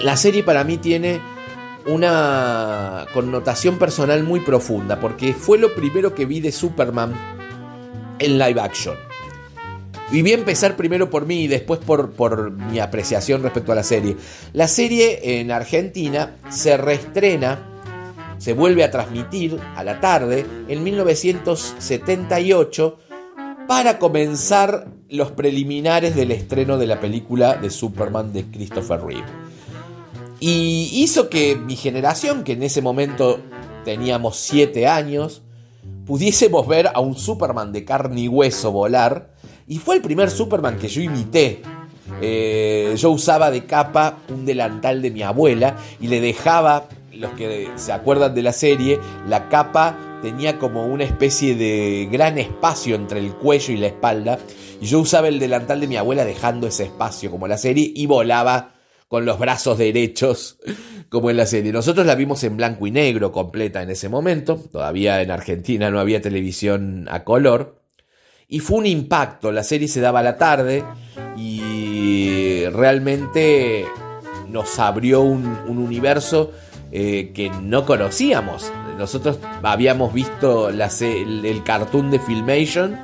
La 0.00 0.18
serie 0.18 0.42
para 0.42 0.64
mí 0.64 0.76
tiene 0.76 1.18
una 1.86 3.06
connotación 3.14 3.78
personal 3.78 4.22
muy 4.22 4.40
profunda 4.40 5.00
porque 5.00 5.32
fue 5.32 5.56
lo 5.56 5.74
primero 5.74 6.14
que 6.14 6.26
vi 6.26 6.40
de 6.40 6.52
Superman 6.52 7.14
en 8.18 8.38
live 8.38 8.60
action. 8.60 8.96
Y 10.12 10.30
a 10.30 10.34
empezar 10.34 10.76
primero 10.76 11.08
por 11.08 11.24
mí 11.24 11.44
y 11.44 11.46
después 11.46 11.80
por, 11.80 12.12
por, 12.12 12.50
mi 12.50 12.80
apreciación 12.80 13.42
respecto 13.42 13.72
a 13.72 13.76
la 13.76 13.82
serie. 13.82 14.14
La 14.52 14.68
serie 14.68 15.40
en 15.40 15.52
Argentina 15.52 16.36
se 16.50 16.76
reestrena, 16.76 17.70
se 18.44 18.52
vuelve 18.52 18.84
a 18.84 18.90
transmitir 18.90 19.58
a 19.74 19.82
la 19.84 20.00
tarde 20.00 20.44
en 20.68 20.84
1978 20.84 22.98
para 23.66 23.98
comenzar 23.98 24.88
los 25.08 25.30
preliminares 25.30 26.14
del 26.14 26.30
estreno 26.30 26.76
de 26.76 26.86
la 26.86 27.00
película 27.00 27.56
de 27.56 27.70
Superman 27.70 28.34
de 28.34 28.44
Christopher 28.44 29.00
Reeve. 29.00 29.24
Y 30.40 30.90
hizo 30.92 31.30
que 31.30 31.56
mi 31.56 31.74
generación, 31.74 32.44
que 32.44 32.52
en 32.52 32.64
ese 32.64 32.82
momento 32.82 33.40
teníamos 33.82 34.36
7 34.36 34.88
años, 34.88 35.40
pudiésemos 36.04 36.68
ver 36.68 36.90
a 36.92 37.00
un 37.00 37.16
Superman 37.16 37.72
de 37.72 37.86
carne 37.86 38.20
y 38.20 38.28
hueso 38.28 38.72
volar 38.72 39.32
y 39.66 39.78
fue 39.78 39.94
el 39.94 40.02
primer 40.02 40.30
Superman 40.30 40.76
que 40.76 40.88
yo 40.88 41.00
imité. 41.00 41.62
Eh, 42.20 42.94
yo 42.98 43.10
usaba 43.10 43.50
de 43.50 43.64
capa 43.64 44.18
un 44.28 44.44
delantal 44.44 45.00
de 45.00 45.10
mi 45.10 45.22
abuela 45.22 45.78
y 45.98 46.08
le 46.08 46.20
dejaba, 46.20 46.88
los 47.16 47.32
que 47.32 47.70
se 47.76 47.92
acuerdan 47.92 48.34
de 48.34 48.42
la 48.42 48.52
serie, 48.52 49.00
la 49.28 49.48
capa 49.48 50.18
tenía 50.22 50.58
como 50.58 50.86
una 50.86 51.04
especie 51.04 51.54
de 51.54 52.08
gran 52.10 52.38
espacio 52.38 52.94
entre 52.94 53.20
el 53.20 53.34
cuello 53.34 53.72
y 53.74 53.76
la 53.76 53.88
espalda. 53.88 54.38
Y 54.80 54.86
yo 54.86 55.00
usaba 55.00 55.28
el 55.28 55.38
delantal 55.38 55.80
de 55.80 55.86
mi 55.86 55.96
abuela 55.96 56.24
dejando 56.24 56.66
ese 56.66 56.84
espacio 56.84 57.30
como 57.30 57.46
la 57.46 57.58
serie 57.58 57.92
y 57.94 58.06
volaba 58.06 58.74
con 59.08 59.24
los 59.24 59.38
brazos 59.38 59.78
derechos 59.78 60.58
como 61.08 61.30
en 61.30 61.36
la 61.36 61.46
serie. 61.46 61.72
Nosotros 61.72 62.06
la 62.06 62.14
vimos 62.14 62.42
en 62.44 62.56
blanco 62.56 62.86
y 62.86 62.90
negro 62.90 63.32
completa 63.32 63.82
en 63.82 63.90
ese 63.90 64.08
momento. 64.08 64.56
Todavía 64.72 65.22
en 65.22 65.30
Argentina 65.30 65.90
no 65.90 66.00
había 66.00 66.20
televisión 66.20 67.06
a 67.10 67.24
color. 67.24 67.80
Y 68.48 68.60
fue 68.60 68.78
un 68.78 68.86
impacto, 68.86 69.52
la 69.52 69.62
serie 69.62 69.88
se 69.88 70.00
daba 70.00 70.20
a 70.20 70.22
la 70.22 70.36
tarde 70.36 70.84
y 71.36 72.64
realmente 72.66 73.86
nos 74.48 74.78
abrió 74.78 75.20
un, 75.20 75.44
universo 75.66 76.52
eh, 76.96 77.32
que 77.34 77.50
no 77.50 77.84
conocíamos. 77.84 78.70
Nosotros 78.96 79.40
habíamos 79.64 80.14
visto 80.14 80.68
el, 80.68 81.62
cartoon 81.64 82.12
de 82.12 82.20
Filmation 82.20 82.96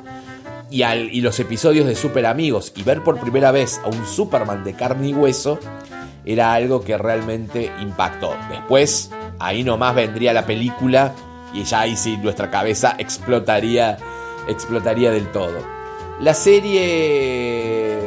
y, 0.69 1.19
los 1.19 1.37
episodios 1.41 1.85
de 1.85 1.95
Super 1.95 2.25
Amigos 2.25 2.71
y 2.77 2.83
ver 2.83 3.03
por 3.03 3.19
primera 3.19 3.51
vez 3.51 3.81
a 3.83 3.89
un 3.89 4.05
Superman 4.05 4.63
de 4.63 4.75
carne 4.75 5.09
y 5.09 5.13
hueso 5.13 5.59
era 6.23 6.53
algo 6.53 6.79
que 6.79 6.97
realmente 6.97 7.69
impactó. 7.81 8.33
Después, 8.49 9.11
ahí 9.39 9.65
nomás 9.65 9.93
vendría 9.93 10.31
la 10.31 10.45
película 10.45 11.11
y 11.53 11.65
ya 11.65 11.81
ahí 11.81 11.97
sí 11.97 12.15
nuestra 12.15 12.49
cabeza 12.49 12.95
explotaría 12.97 13.97
explotaría 14.47 15.11
del 15.11 15.29
todo. 15.33 15.59
La 16.21 16.33
serie 16.33 17.97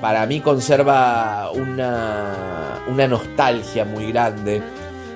para 0.00 0.24
mí 0.24 0.40
conserva 0.40 1.50
una, 1.52 2.82
una 2.86 3.08
nostalgia 3.08 3.84
muy 3.84 4.10
grande. 4.10 4.62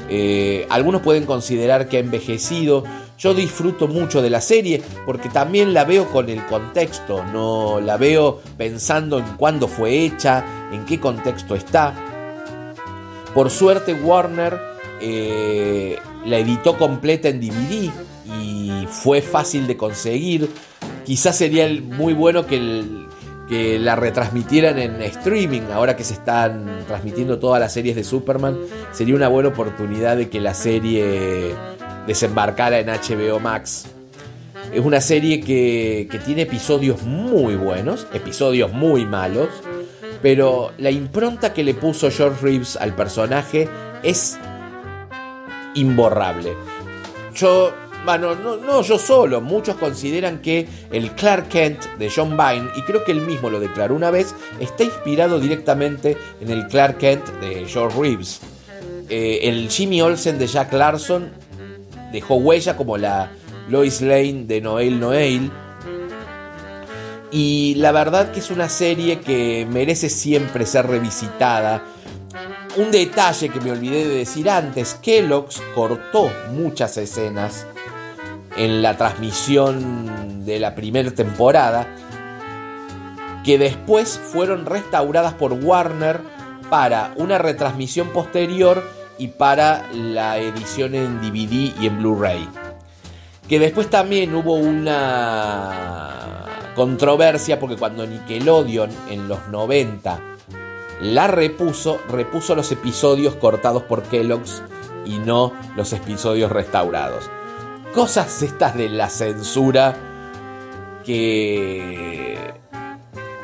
Eh, 0.08 0.66
algunos 0.70 1.02
pueden 1.02 1.26
considerar 1.26 1.88
que 1.88 1.98
ha 1.98 2.00
envejecido. 2.00 2.84
Yo 3.18 3.34
disfruto 3.34 3.88
mucho 3.88 4.22
de 4.22 4.30
la 4.30 4.40
serie 4.40 4.80
porque 5.04 5.28
también 5.28 5.74
la 5.74 5.84
veo 5.84 6.08
con 6.08 6.28
el 6.28 6.44
contexto, 6.46 7.24
no 7.24 7.80
la 7.80 7.96
veo 7.96 8.40
pensando 8.56 9.18
en 9.18 9.24
cuándo 9.36 9.66
fue 9.66 10.04
hecha, 10.04 10.44
en 10.72 10.84
qué 10.84 11.00
contexto 11.00 11.54
está. 11.54 11.94
Por 13.34 13.50
suerte 13.50 13.92
Warner 13.92 14.58
eh, 15.00 15.98
la 16.24 16.38
editó 16.38 16.78
completa 16.78 17.28
en 17.28 17.40
DVD 17.40 17.90
y 18.40 18.86
fue 18.88 19.20
fácil 19.20 19.66
de 19.66 19.76
conseguir. 19.76 20.48
Quizás 21.04 21.36
sería 21.36 21.68
muy 21.82 22.12
bueno 22.12 22.46
que, 22.46 23.06
que 23.48 23.78
la 23.78 23.96
retransmitieran 23.96 24.78
en 24.78 25.00
streaming, 25.02 25.62
ahora 25.72 25.96
que 25.96 26.04
se 26.04 26.14
están 26.14 26.84
transmitiendo 26.86 27.38
todas 27.38 27.60
las 27.60 27.72
series 27.72 27.96
de 27.96 28.04
Superman, 28.04 28.58
sería 28.92 29.14
una 29.14 29.28
buena 29.28 29.48
oportunidad 29.48 30.16
de 30.16 30.28
que 30.28 30.40
la 30.40 30.54
serie 30.54 31.54
desembarcara 32.06 32.78
en 32.78 32.88
HBO 32.88 33.40
Max. 33.40 33.86
Es 34.72 34.84
una 34.84 35.00
serie 35.00 35.40
que, 35.40 36.08
tiene 36.26 36.42
episodios 36.42 37.02
muy 37.02 37.56
buenos, 37.56 38.06
episodios 38.12 38.72
muy 38.72 39.06
malos, 39.06 39.48
pero 40.20 40.72
la 40.76 40.90
impronta 40.90 41.54
que 41.54 41.64
le 41.64 41.72
puso 41.74 42.10
George 42.10 42.40
Reeves 42.42 42.76
al 42.76 42.94
personaje 42.94 43.68
es 44.02 44.38
imborrable. 45.74 46.54
Yo 47.34 47.72
bueno, 48.04 48.34
no, 48.34 48.82
yo 48.82 48.98
solo, 48.98 49.40
muchos 49.40 49.76
consideran 49.76 50.40
que 50.40 50.66
el 50.90 51.12
Clark 51.12 51.48
Kent 51.48 51.84
de 51.98 52.10
John 52.14 52.36
Byrne, 52.36 52.70
y 52.76 52.82
creo 52.82 53.04
que 53.04 53.12
él 53.12 53.20
mismo 53.20 53.50
lo 53.50 53.60
declaró 53.60 53.94
una 53.94 54.10
vez, 54.10 54.34
está 54.60 54.84
inspirado 54.84 55.38
directamente 55.38 56.16
en 56.40 56.50
el 56.50 56.66
Clark 56.68 56.98
Kent 56.98 57.26
de 57.40 57.66
George 57.66 58.00
Reeves. 58.00 58.40
Eh, 59.10 59.40
el 59.42 59.68
Jimmy 59.70 60.00
Olsen 60.02 60.38
de 60.38 60.46
Jack 60.46 60.72
Larson 60.72 61.30
dejó 62.12 62.36
huella 62.36 62.76
como 62.76 62.96
la 62.96 63.30
Lois 63.68 64.00
Lane 64.00 64.44
de 64.46 64.60
Noel 64.60 65.00
Noel. 65.00 65.50
Y 67.30 67.74
la 67.76 67.92
verdad 67.92 68.32
que 68.32 68.40
es 68.40 68.50
una 68.50 68.68
serie 68.68 69.20
que 69.20 69.66
merece 69.70 70.08
siempre 70.08 70.64
ser 70.64 70.86
revisitada. 70.86 71.84
Un 72.76 72.90
detalle 72.90 73.48
que 73.48 73.60
me 73.60 73.70
olvidé 73.70 74.06
de 74.06 74.14
decir 74.14 74.48
antes, 74.48 74.94
Kellogg's 74.94 75.60
cortó 75.74 76.30
muchas 76.52 76.96
escenas 76.96 77.66
en 78.58 78.82
la 78.82 78.96
transmisión 78.96 80.44
de 80.44 80.58
la 80.58 80.74
primera 80.74 81.12
temporada, 81.12 81.86
que 83.44 83.56
después 83.56 84.18
fueron 84.18 84.66
restauradas 84.66 85.34
por 85.34 85.52
Warner 85.52 86.20
para 86.68 87.12
una 87.16 87.38
retransmisión 87.38 88.08
posterior 88.08 88.82
y 89.16 89.28
para 89.28 89.86
la 89.92 90.38
edición 90.38 90.96
en 90.96 91.20
DVD 91.20 91.72
y 91.80 91.86
en 91.86 91.98
Blu-ray. 91.98 92.48
Que 93.48 93.58
después 93.58 93.88
también 93.88 94.34
hubo 94.34 94.54
una 94.54 96.44
controversia 96.74 97.60
porque 97.60 97.76
cuando 97.76 98.06
Nickelodeon 98.06 98.90
en 99.08 99.28
los 99.28 99.48
90 99.48 100.20
la 101.00 101.28
repuso, 101.28 102.00
repuso 102.08 102.56
los 102.56 102.70
episodios 102.72 103.36
cortados 103.36 103.84
por 103.84 104.02
Kellogg's 104.02 104.62
y 105.06 105.18
no 105.18 105.52
los 105.76 105.92
episodios 105.92 106.50
restaurados 106.50 107.30
cosas 107.94 108.42
estas 108.42 108.76
de 108.76 108.88
la 108.88 109.08
censura 109.08 109.96
que 111.04 112.36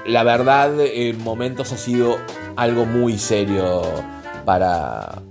la 0.07 0.23
verdad 0.23 0.79
en 0.81 1.23
momentos 1.23 1.73
ha 1.73 1.77
sido 1.77 2.19
algo 2.57 2.85
muy 2.85 3.19
serio 3.19 3.83
para, 4.45 5.23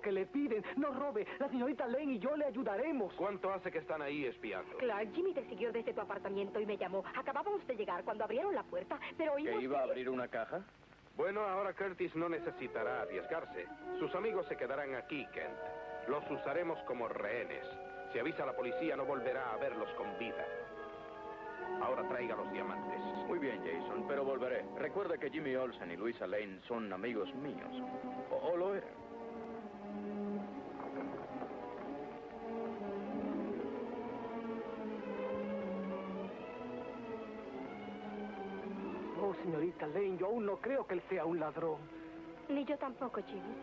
lo 0.00 0.02
que 0.02 0.12
le 0.12 0.26
piden, 0.26 0.64
no 0.76 0.92
robe. 0.92 1.26
La 1.38 1.48
señorita 1.48 1.86
Lane 1.86 2.14
y 2.14 2.18
yo 2.18 2.34
le 2.34 2.46
ayudaremos. 2.46 3.12
¿Cuánto 3.14 3.52
hace 3.52 3.70
que 3.70 3.78
están 3.78 4.00
ahí 4.00 4.24
espiando? 4.24 4.78
Clark, 4.78 5.12
Jimmy 5.12 5.34
te 5.34 5.44
siguió 5.44 5.70
desde 5.72 5.92
tu 5.92 6.00
apartamento 6.00 6.58
y 6.58 6.64
me 6.64 6.78
llamó. 6.78 7.04
Acabábamos 7.14 7.66
de 7.66 7.76
llegar 7.76 8.02
cuando 8.04 8.24
abrieron 8.24 8.54
la 8.54 8.62
puerta, 8.62 8.98
pero 9.18 9.34
¿Que 9.36 9.60
iba 9.60 9.80
a 9.80 9.82
abrir 9.82 10.08
una 10.08 10.28
caja? 10.28 10.62
Bueno, 11.16 11.40
ahora 11.42 11.74
Curtis 11.74 12.14
no 12.16 12.30
necesitará 12.30 13.02
arriesgarse. 13.02 13.66
Sus 13.98 14.14
amigos 14.14 14.46
se 14.48 14.56
quedarán 14.56 14.94
aquí, 14.94 15.26
Kent. 15.34 16.08
Los 16.08 16.28
usaremos 16.30 16.78
como 16.84 17.06
rehenes. 17.06 17.64
Si 18.12 18.18
avisa 18.18 18.44
a 18.44 18.46
la 18.46 18.56
policía, 18.56 18.96
no 18.96 19.04
volverá 19.04 19.52
a 19.52 19.58
verlos 19.58 19.90
con 19.98 20.18
vida. 20.18 20.46
Ahora 21.82 22.08
traiga 22.08 22.36
los 22.36 22.50
diamantes. 22.52 22.98
Muy 23.28 23.38
bien, 23.38 23.60
Jason, 23.62 24.06
pero 24.08 24.24
volveré. 24.24 24.64
Recuerda 24.78 25.18
que 25.18 25.30
Jimmy 25.30 25.54
Olsen 25.56 25.90
y 25.90 25.96
Luisa 25.96 26.26
Lane 26.26 26.58
son 26.66 26.90
amigos 26.90 27.32
míos. 27.34 27.70
O, 28.30 28.36
o 28.36 28.56
lo 28.56 28.74
eran. 28.74 29.09
Señorita 39.34 39.86
Lane, 39.86 40.16
yo 40.18 40.26
aún 40.26 40.46
no 40.46 40.56
creo 40.56 40.86
que 40.86 40.94
él 40.94 41.02
sea 41.08 41.24
un 41.24 41.40
ladrón. 41.40 41.78
Ni 42.48 42.64
yo 42.64 42.76
tampoco, 42.78 43.20
Jimmy. 43.22 43.54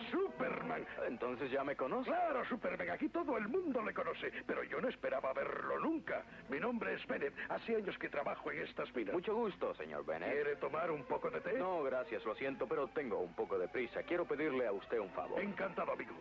Es 0.00 0.10
Superman. 0.10 0.86
Entonces 1.06 1.50
ya 1.50 1.64
me 1.64 1.76
conoce. 1.76 2.10
Claro, 2.10 2.44
Superman, 2.46 2.90
aquí 2.90 3.08
todo 3.08 3.36
el 3.36 3.48
mundo 3.48 3.82
le 3.82 3.94
conoce, 3.94 4.30
pero 4.46 4.62
yo 4.64 4.80
no 4.80 4.88
esperaba 4.88 5.32
verlo 5.32 5.78
nunca. 5.78 6.24
Mi 6.48 6.58
nombre 6.58 6.94
es 6.94 7.06
Bennett, 7.06 7.34
hace 7.48 7.76
años 7.76 7.96
que 7.98 8.08
trabajo 8.08 8.50
en 8.50 8.62
estas 8.62 8.94
minas. 8.94 9.14
Mucho 9.14 9.34
gusto, 9.34 9.74
señor 9.74 10.04
Bennett. 10.04 10.32
¿Quiere 10.32 10.56
tomar 10.56 10.90
un 10.90 11.04
poco 11.04 11.30
de 11.30 11.40
té? 11.40 11.58
No, 11.58 11.82
gracias, 11.82 12.24
lo 12.24 12.34
siento, 12.34 12.66
pero 12.66 12.88
tengo 12.88 13.20
un 13.20 13.34
poco 13.34 13.58
de 13.58 13.68
prisa. 13.68 14.02
Quiero 14.02 14.24
pedirle 14.24 14.66
a 14.66 14.72
usted 14.72 14.98
un 14.98 15.10
favor. 15.10 15.40
Encantado, 15.40 15.92
amigo. 15.92 16.14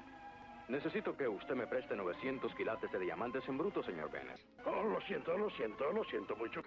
Necesito 0.67 1.15
que 1.15 1.28
usted 1.28 1.53
me 1.53 1.67
preste 1.67 1.95
900 1.95 2.55
quilates 2.55 2.91
de 2.91 2.99
diamantes 2.99 3.47
en 3.47 3.57
bruto, 3.57 3.84
señor 3.84 4.09
Bennett. 4.09 4.39
Oh, 4.65 4.84
lo 4.84 4.99
siento, 5.01 5.38
lo 5.38 5.49
siento, 5.51 5.91
lo 5.91 6.03
siento 6.05 6.36
mucho. 6.36 6.63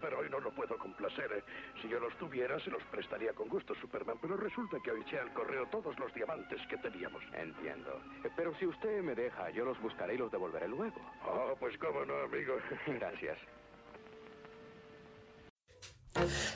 Pero 0.00 0.20
hoy 0.20 0.28
no 0.30 0.40
lo 0.40 0.50
puedo 0.52 0.76
complacer. 0.78 1.30
eh. 1.32 1.42
Si 1.82 1.88
yo 1.88 1.98
los 2.00 2.16
tuviera, 2.18 2.58
se 2.60 2.70
los 2.70 2.82
prestaría 2.90 3.32
con 3.32 3.48
gusto, 3.48 3.74
Superman. 3.80 4.18
Pero 4.20 4.36
resulta 4.36 4.78
que 4.82 4.90
hoy 4.90 5.00
eché 5.02 5.18
al 5.18 5.32
correo 5.32 5.66
todos 5.70 5.98
los 5.98 6.12
diamantes 6.14 6.60
que 6.68 6.76
teníamos. 6.78 7.22
Entiendo. 7.34 8.00
Pero 8.36 8.54
si 8.58 8.66
usted 8.66 9.02
me 9.02 9.14
deja, 9.14 9.50
yo 9.50 9.64
los 9.64 9.80
buscaré 9.80 10.14
y 10.14 10.18
los 10.18 10.30
devolveré 10.30 10.68
luego. 10.68 10.96
Oh, 11.26 11.54
pues 11.58 11.76
cómo 11.78 12.04
no, 12.04 12.14
amigo. 12.24 12.54
Gracias. 12.86 13.38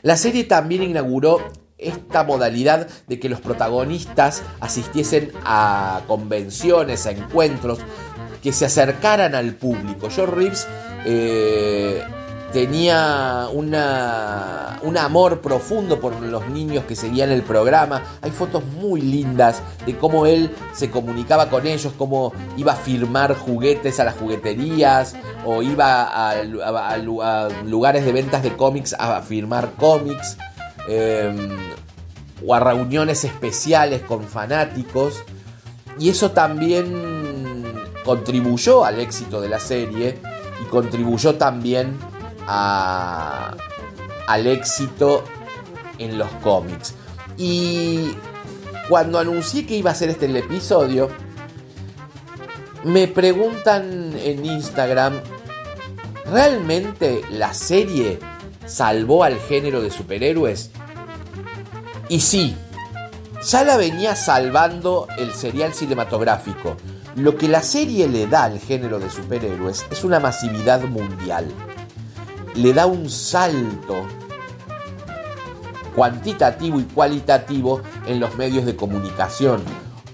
La 0.03 0.17
serie 0.17 0.45
también 0.45 0.83
inauguró 0.83 1.39
esta 1.79 2.25
modalidad 2.25 2.89
de 3.07 3.19
que 3.19 3.29
los 3.29 3.41
protagonistas 3.41 4.45
asistiesen 4.61 5.33
a 5.45 6.03
convenciones, 6.07 7.07
a 7.07 7.11
encuentros, 7.13 7.81
que 8.43 8.53
se 8.53 8.67
acercaran 8.67 9.35
al 9.35 9.55
público. 9.55 10.09
George 10.11 10.35
Reeves 10.35 10.69
eh, 11.05 12.03
tenía 12.53 13.49
una, 13.53 14.79
un 14.83 14.97
amor 14.99 15.41
profundo 15.41 15.99
por 16.01 16.21
los 16.21 16.49
niños 16.49 16.85
que 16.85 16.95
seguían 16.97 17.31
el 17.31 17.43
programa. 17.43 18.03
Hay 18.21 18.31
fotos 18.31 18.63
muy 18.65 19.01
lindas 19.01 19.63
de 19.87 19.97
cómo 19.97 20.27
él 20.27 20.51
se 20.75 20.91
comunicaba 20.91 21.49
con 21.49 21.67
ellos, 21.67 21.93
cómo 21.97 22.33
iba 22.57 22.73
a 22.73 22.77
firmar 22.77 23.35
juguetes 23.37 23.99
a 24.01 24.05
las 24.05 24.17
jugueterías 24.17 25.15
o 25.47 25.63
iba 25.63 26.03
a, 26.05 26.31
a- 26.31 26.89
a 26.91 26.97
lu- 26.99 27.23
a 27.23 27.49
lugares 27.65 28.05
de 28.05 28.13
ventas 28.13 28.43
de 28.43 28.55
cómics 28.57 28.95
a 28.99 29.21
firmar 29.23 29.73
cómics. 29.79 30.37
eh, 30.89 31.35
o 32.45 32.55
a 32.57 32.59
reuniones 32.59 33.23
especiales 33.25 34.03
con 34.03 34.25
fanáticos. 34.25 35.23
Y 35.97 36.09
eso 36.09 36.33
también 36.33 37.73
contribuyó 38.05 38.85
al 38.85 38.99
éxito 38.99 39.41
de 39.41 39.49
la 39.49 39.61
serie 39.61 40.19
y 40.61 40.65
contribuyó 40.69 41.37
también 41.37 41.97
al 42.47 43.57
éxito 44.47 45.25
en 45.99 46.19
los 46.19 46.31
cómics. 46.43 46.95
Y 47.37 48.13
cuando 48.89 49.19
anuncié 49.19 49.67
que 49.67 49.77
iba 49.77 49.91
a 49.91 49.93
hacer 49.93 50.11
este 50.11 50.27
el 50.27 50.37
episodio, 50.37 51.09
me 52.85 53.09
preguntan 53.09 54.15
en 54.19 54.45
Instagram, 54.45 55.21
¿realmente 56.27 57.23
la 57.31 57.55
serie 57.55 58.19
salvó 58.67 59.25
al 59.25 59.39
género 59.39 59.81
de 59.81 59.91
superhéroes? 59.91 60.71
Y 62.09 62.21
sí, 62.21 62.57
ya 63.45 63.65
la 63.65 63.77
venía 63.77 64.17
salvando 64.17 65.07
el 65.19 65.33
serial 65.33 65.75
cinematográfico. 65.75 66.77
Lo 67.17 67.37
que 67.37 67.49
la 67.49 67.63
serie 67.63 68.09
le 68.09 68.27
da 68.27 68.45
al 68.45 68.59
género 68.59 68.99
de 68.99 69.11
superhéroes 69.11 69.85
es 69.91 70.05
una 70.05 70.21
masividad 70.21 70.83
mundial. 70.83 71.47
Le 72.55 72.73
da 72.73 72.87
un 72.87 73.09
salto 73.09 74.07
cuantitativo 75.95 76.81
y 76.81 76.85
cualitativo 76.85 77.83
en 78.07 78.21
los 78.21 78.37
medios 78.37 78.65
de 78.65 78.77
comunicación. 78.77 79.63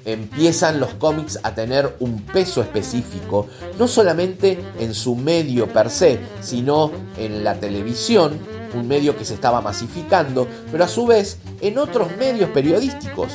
Empiezan 0.04 0.80
los 0.80 0.94
cómics 0.94 1.38
a 1.42 1.54
tener 1.54 1.96
un 2.00 2.22
peso 2.22 2.62
específico, 2.62 3.46
no 3.78 3.86
solamente 3.88 4.58
en 4.78 4.94
su 4.94 5.14
medio 5.16 5.68
per 5.68 5.90
se, 5.90 6.18
sino 6.40 6.90
en 7.18 7.44
la 7.44 7.54
televisión, 7.56 8.38
un 8.74 8.88
medio 8.88 9.16
que 9.16 9.24
se 9.24 9.34
estaba 9.34 9.60
masificando, 9.60 10.46
pero 10.70 10.84
a 10.84 10.88
su 10.88 11.06
vez 11.06 11.38
en 11.60 11.78
otros 11.78 12.16
medios 12.16 12.50
periodísticos 12.50 13.32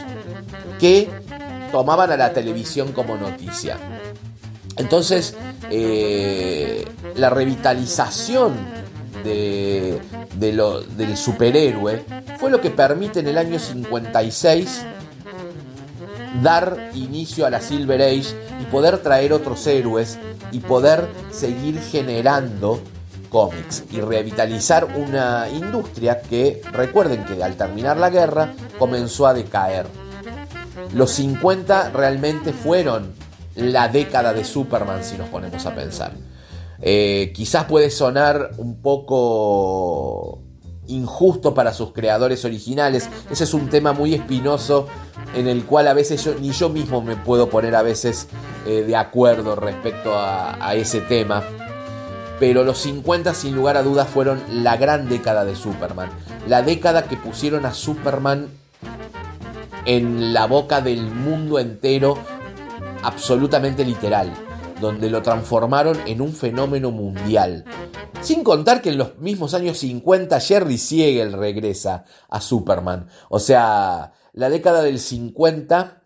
que 0.80 1.10
tomaban 1.72 2.12
a 2.12 2.18
la 2.18 2.34
televisión 2.34 2.92
como 2.92 3.18
noticia. 3.18 3.78
Entonces, 4.78 5.36
eh, 5.70 6.86
la 7.16 7.30
revitalización 7.30 8.54
de, 9.24 10.00
lo- 10.54 10.82
del 10.82 11.16
superhéroe 11.18 12.04
fue 12.40 12.52
lo 12.52 12.60
que 12.62 12.70
permite 12.70 13.20
en 13.22 13.28
el 13.28 13.38
año 13.38 13.58
56 13.60 14.86
dar 16.42 16.90
inicio 16.96 17.46
a 17.46 17.50
la 17.50 17.62
Silver 17.62 18.02
Age 18.02 18.36
y 18.62 18.66
poder 18.72 18.98
traer 19.00 19.34
otros 19.34 19.66
héroes 19.68 20.18
y 20.52 20.60
poder 20.60 21.08
seguir 21.32 21.80
generando 21.80 22.82
cómics 23.30 23.84
y 23.92 24.02
revitalizar 24.02 24.86
una 24.96 25.48
industria 25.50 26.22
que, 26.22 26.62
recuerden 26.72 27.24
que 27.26 27.44
al 27.44 27.56
terminar 27.56 27.98
la 27.98 28.10
guerra, 28.10 28.54
comenzó 28.78 29.26
a 29.28 29.34
decaer. 29.34 29.86
Los 30.94 31.12
50 31.12 31.90
realmente 31.92 32.54
fueron 32.54 33.14
la 33.56 33.88
década 33.88 34.34
de 34.34 34.44
Superman 34.44 35.04
si 35.04 35.18
nos 35.18 35.30
ponemos 35.30 35.66
a 35.66 35.74
pensar. 35.76 36.12
Eh, 36.86 37.32
quizás 37.34 37.64
puede 37.64 37.90
sonar 37.90 38.52
un 38.58 38.82
poco 38.82 40.42
injusto 40.88 41.54
para 41.54 41.74
sus 41.74 41.94
creadores 41.94 42.44
originales. 42.44 43.10
Ese 43.32 43.46
es 43.46 43.54
un 43.54 43.70
tema 43.70 43.94
muy 43.94 44.14
espinoso 44.14 44.88
en 45.34 45.48
el 45.48 45.64
cual 45.64 45.88
a 45.88 45.94
veces 45.94 46.24
yo, 46.26 46.36
ni 46.36 46.52
yo 46.52 46.68
mismo 46.68 47.02
me 47.02 47.16
puedo 47.16 47.50
poner 47.50 47.76
a 47.76 47.84
veces 47.84 48.28
eh, 48.68 48.84
de 48.84 48.96
acuerdo 48.98 49.56
respecto 49.56 50.14
a, 50.14 50.68
a 50.68 50.76
ese 50.76 51.00
tema. 51.00 51.44
Pero 52.40 52.66
los 52.66 52.80
50 52.80 53.34
sin 53.34 53.56
lugar 53.56 53.78
a 53.78 53.84
dudas 53.84 54.10
fueron 54.10 54.42
la 54.50 54.76
gran 54.76 55.08
década 55.08 55.46
de 55.46 55.56
Superman. 55.56 56.10
La 56.48 56.62
década 56.64 57.04
que 57.08 57.16
pusieron 57.16 57.66
a 57.66 57.74
Superman 57.74 58.50
en 59.86 60.34
la 60.34 60.48
boca 60.48 60.82
del 60.82 61.06
mundo 61.06 61.60
entero 61.60 62.18
absolutamente 63.04 63.86
literal, 63.86 64.32
donde 64.84 65.10
lo 65.10 65.22
transformaron 65.22 65.98
en 66.06 66.20
un 66.20 66.34
fenómeno 66.34 66.92
mundial. 66.92 67.64
Sin 68.22 68.44
contar 68.44 68.82
que 68.82 68.90
en 68.90 68.98
los 68.98 69.18
mismos 69.18 69.54
años 69.54 69.78
50 69.78 70.40
Jerry 70.42 70.78
Siegel 70.78 71.32
regresa 71.32 72.04
a 72.30 72.42
Superman. 72.42 73.08
O 73.30 73.40
sea, 73.40 74.12
la 74.34 74.50
década 74.50 74.84
del 74.84 75.00
50 75.00 76.04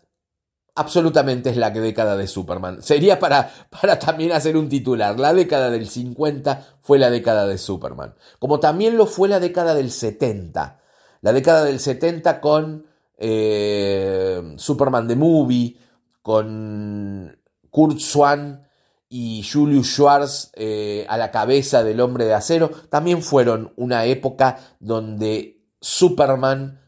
absolutamente 0.76 1.50
es 1.50 1.56
la 1.56 1.70
década 1.70 2.16
de 2.16 2.28
Superman. 2.28 2.80
Sería 2.80 3.18
para, 3.18 3.50
para 3.68 3.98
también 3.98 4.30
hacer 4.30 4.56
un 4.56 4.68
titular. 4.68 5.18
La 5.18 5.34
década 5.34 5.70
del 5.70 5.88
50 5.88 6.76
fue 6.80 7.00
la 7.00 7.10
década 7.10 7.48
de 7.48 7.58
Superman. 7.58 8.14
Como 8.38 8.60
también 8.60 8.96
lo 8.96 9.06
fue 9.06 9.28
la 9.28 9.40
década 9.40 9.74
del 9.74 9.90
70. 9.90 10.78
La 11.22 11.32
década 11.32 11.64
del 11.64 11.80
70 11.80 12.40
con 12.40 12.86
eh, 13.16 14.54
Superman 14.56 15.08
the 15.08 15.16
Movie, 15.16 15.76
con 16.22 17.36
Kurt 17.70 17.98
Swan 17.98 18.67
y 19.08 19.42
Julius 19.42 19.94
Schwartz 19.94 20.50
eh, 20.54 21.06
a 21.08 21.16
la 21.16 21.30
cabeza 21.30 21.82
del 21.82 22.00
hombre 22.00 22.26
de 22.26 22.34
acero, 22.34 22.70
también 22.90 23.22
fueron 23.22 23.72
una 23.76 24.04
época 24.04 24.58
donde 24.80 25.62
Superman 25.80 26.80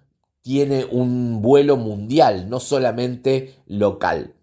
tiene 0.43 0.85
un 0.85 1.41
vuelo 1.43 1.77
mundial, 1.77 2.49
no 2.49 2.61
solamente 2.61 3.63
local. 3.67 4.35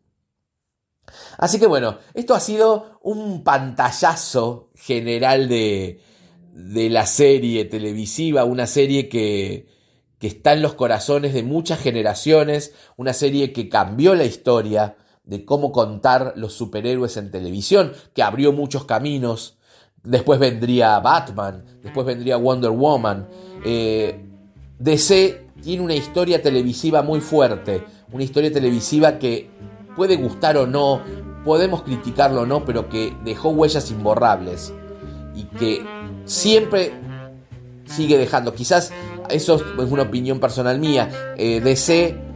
Así 1.37 1.59
que 1.59 1.67
bueno, 1.67 1.99
esto 2.13 2.33
ha 2.33 2.39
sido 2.39 2.99
un 3.01 3.43
pantallazo 3.43 4.71
general 4.75 5.47
de, 5.47 6.01
de 6.51 6.89
la 6.89 7.05
serie 7.05 7.65
televisiva, 7.65 8.43
una 8.43 8.67
serie 8.67 9.07
que, 9.07 9.67
que 10.19 10.27
está 10.27 10.53
en 10.53 10.61
los 10.61 10.73
corazones 10.73 11.33
de 11.33 11.43
muchas 11.43 11.79
generaciones, 11.79 12.73
una 12.97 13.13
serie 13.13 13.53
que 13.53 13.69
cambió 13.69 14.15
la 14.15 14.25
historia 14.25 14.97
de 15.27 15.45
cómo 15.45 15.71
contar 15.71 16.33
los 16.35 16.53
superhéroes 16.53 17.17
en 17.17 17.31
televisión, 17.31 17.91
que 18.13 18.23
abrió 18.23 18.53
muchos 18.53 18.85
caminos. 18.85 19.57
Después 20.03 20.39
vendría 20.39 20.99
Batman, 20.99 21.65
después 21.83 22.07
vendría 22.07 22.37
Wonder 22.37 22.71
Woman. 22.71 23.27
Eh, 23.65 24.23
DC 24.79 25.47
tiene 25.61 25.83
una 25.83 25.95
historia 25.95 26.41
televisiva 26.41 27.01
muy 27.01 27.19
fuerte, 27.19 27.83
una 28.11 28.23
historia 28.23 28.51
televisiva 28.51 29.19
que 29.19 29.49
puede 29.95 30.15
gustar 30.15 30.55
o 30.57 30.65
no, 30.65 31.01
podemos 31.43 31.83
criticarlo 31.83 32.41
o 32.41 32.45
no, 32.45 32.63
pero 32.63 32.87
que 32.87 33.13
dejó 33.25 33.49
huellas 33.49 33.91
imborrables 33.91 34.73
y 35.35 35.43
que 35.43 35.85
siempre 36.25 36.93
sigue 37.85 38.17
dejando. 38.17 38.53
Quizás 38.53 38.91
eso 39.29 39.55
es 39.55 39.91
una 39.91 40.03
opinión 40.03 40.39
personal 40.39 40.79
mía. 40.79 41.09
Eh, 41.37 41.59
DC 41.59 42.26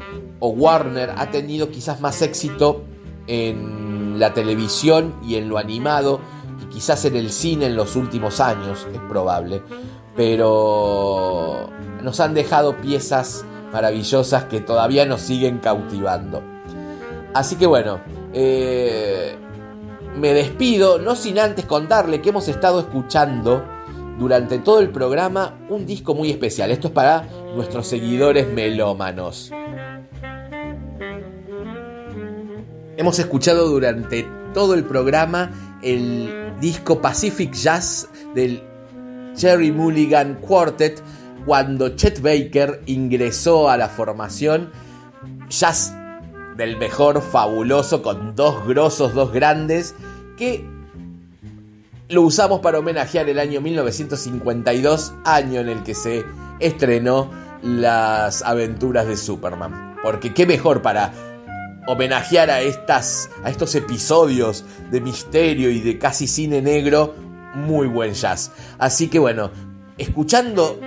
o 0.42 0.50
Warner 0.50 1.14
ha 1.16 1.32
tenido 1.32 1.70
quizás 1.70 2.02
más 2.02 2.22
éxito 2.22 2.84
en 3.28 4.20
la 4.20 4.34
televisión 4.34 5.16
y 5.26 5.36
en 5.36 5.48
lo 5.48 5.58
animado 5.58 6.20
quizás 6.72 7.06
en 7.06 7.16
el 7.16 7.32
cine 7.32 7.68
en 7.68 7.76
los 7.76 7.96
últimos 7.96 8.40
años, 8.40 8.88
es 8.92 9.00
probable. 9.02 9.62
Pero 10.16 11.70
nos 12.02 12.20
han 12.20 12.34
dejado 12.34 12.78
piezas 12.78 13.46
maravillosas 13.72 14.46
que 14.46 14.62
todavía 14.62 15.06
nos 15.06 15.22
siguen 15.22 15.60
cautivando. 15.60 16.42
Así 17.34 17.56
que 17.56 17.66
bueno, 17.66 18.00
eh, 18.34 19.36
me 20.18 20.34
despido, 20.34 21.00
no 21.00 21.16
sin 21.16 21.40
antes 21.40 21.66
contarle 21.66 22.22
que 22.22 22.30
hemos 22.30 22.48
estado 22.48 22.80
escuchando 22.80 23.64
durante 24.20 24.60
todo 24.60 24.80
el 24.80 24.90
programa 24.90 25.58
un 25.70 25.86
disco 25.86 26.14
muy 26.14 26.30
especial. 26.30 26.72
Esto 26.72 26.88
es 26.88 26.94
para 26.94 27.28
nuestros 27.56 27.88
seguidores 27.88 28.48
melómanos. 28.48 29.52
Hemos 33.02 33.18
escuchado 33.18 33.68
durante 33.68 34.28
todo 34.54 34.76
el 34.76 34.84
programa 34.84 35.50
el 35.82 36.54
disco 36.62 37.02
Pacific 37.02 37.52
Jazz 37.52 38.08
del 38.36 38.62
Jerry 39.36 39.72
Mulligan 39.72 40.36
Quartet 40.36 41.02
cuando 41.44 41.96
Chet 41.96 42.22
Baker 42.22 42.84
ingresó 42.86 43.72
a 43.72 43.78
la 43.78 43.90
formación 43.90 44.70
jazz 45.50 45.96
del 46.58 46.78
mejor 46.78 47.24
fabuloso 47.24 48.04
con 48.04 48.36
dos 48.36 48.68
grosos, 48.68 49.16
dos 49.16 49.34
grandes 49.34 49.96
que 50.38 50.64
lo 52.08 52.22
usamos 52.22 52.60
para 52.60 52.78
homenajear 52.78 53.28
el 53.30 53.40
año 53.40 53.62
1952, 53.62 55.16
año 55.26 55.60
en 55.60 55.70
el 55.70 55.82
que 55.82 55.96
se 55.96 56.24
estrenó 56.60 57.32
las 57.64 58.44
aventuras 58.44 59.08
de 59.08 59.18
Superman. 59.18 59.98
Porque 60.04 60.36
qué 60.36 60.46
mejor 60.46 60.84
para 60.84 61.31
homenajear 61.88 62.50
a, 62.50 62.62
estas, 62.62 63.30
a 63.44 63.50
estos 63.50 63.76
episodios 63.76 64.66
de 64.92 65.02
misterio 65.02 65.70
y 65.70 65.80
de 65.80 65.98
casi 65.98 66.28
cine 66.28 66.62
negro, 66.62 67.16
muy 67.56 67.88
buen 67.88 68.14
jazz. 68.14 68.52
Así 68.78 69.08
que 69.08 69.20
bueno, 69.20 69.52
escuchando 69.98 70.80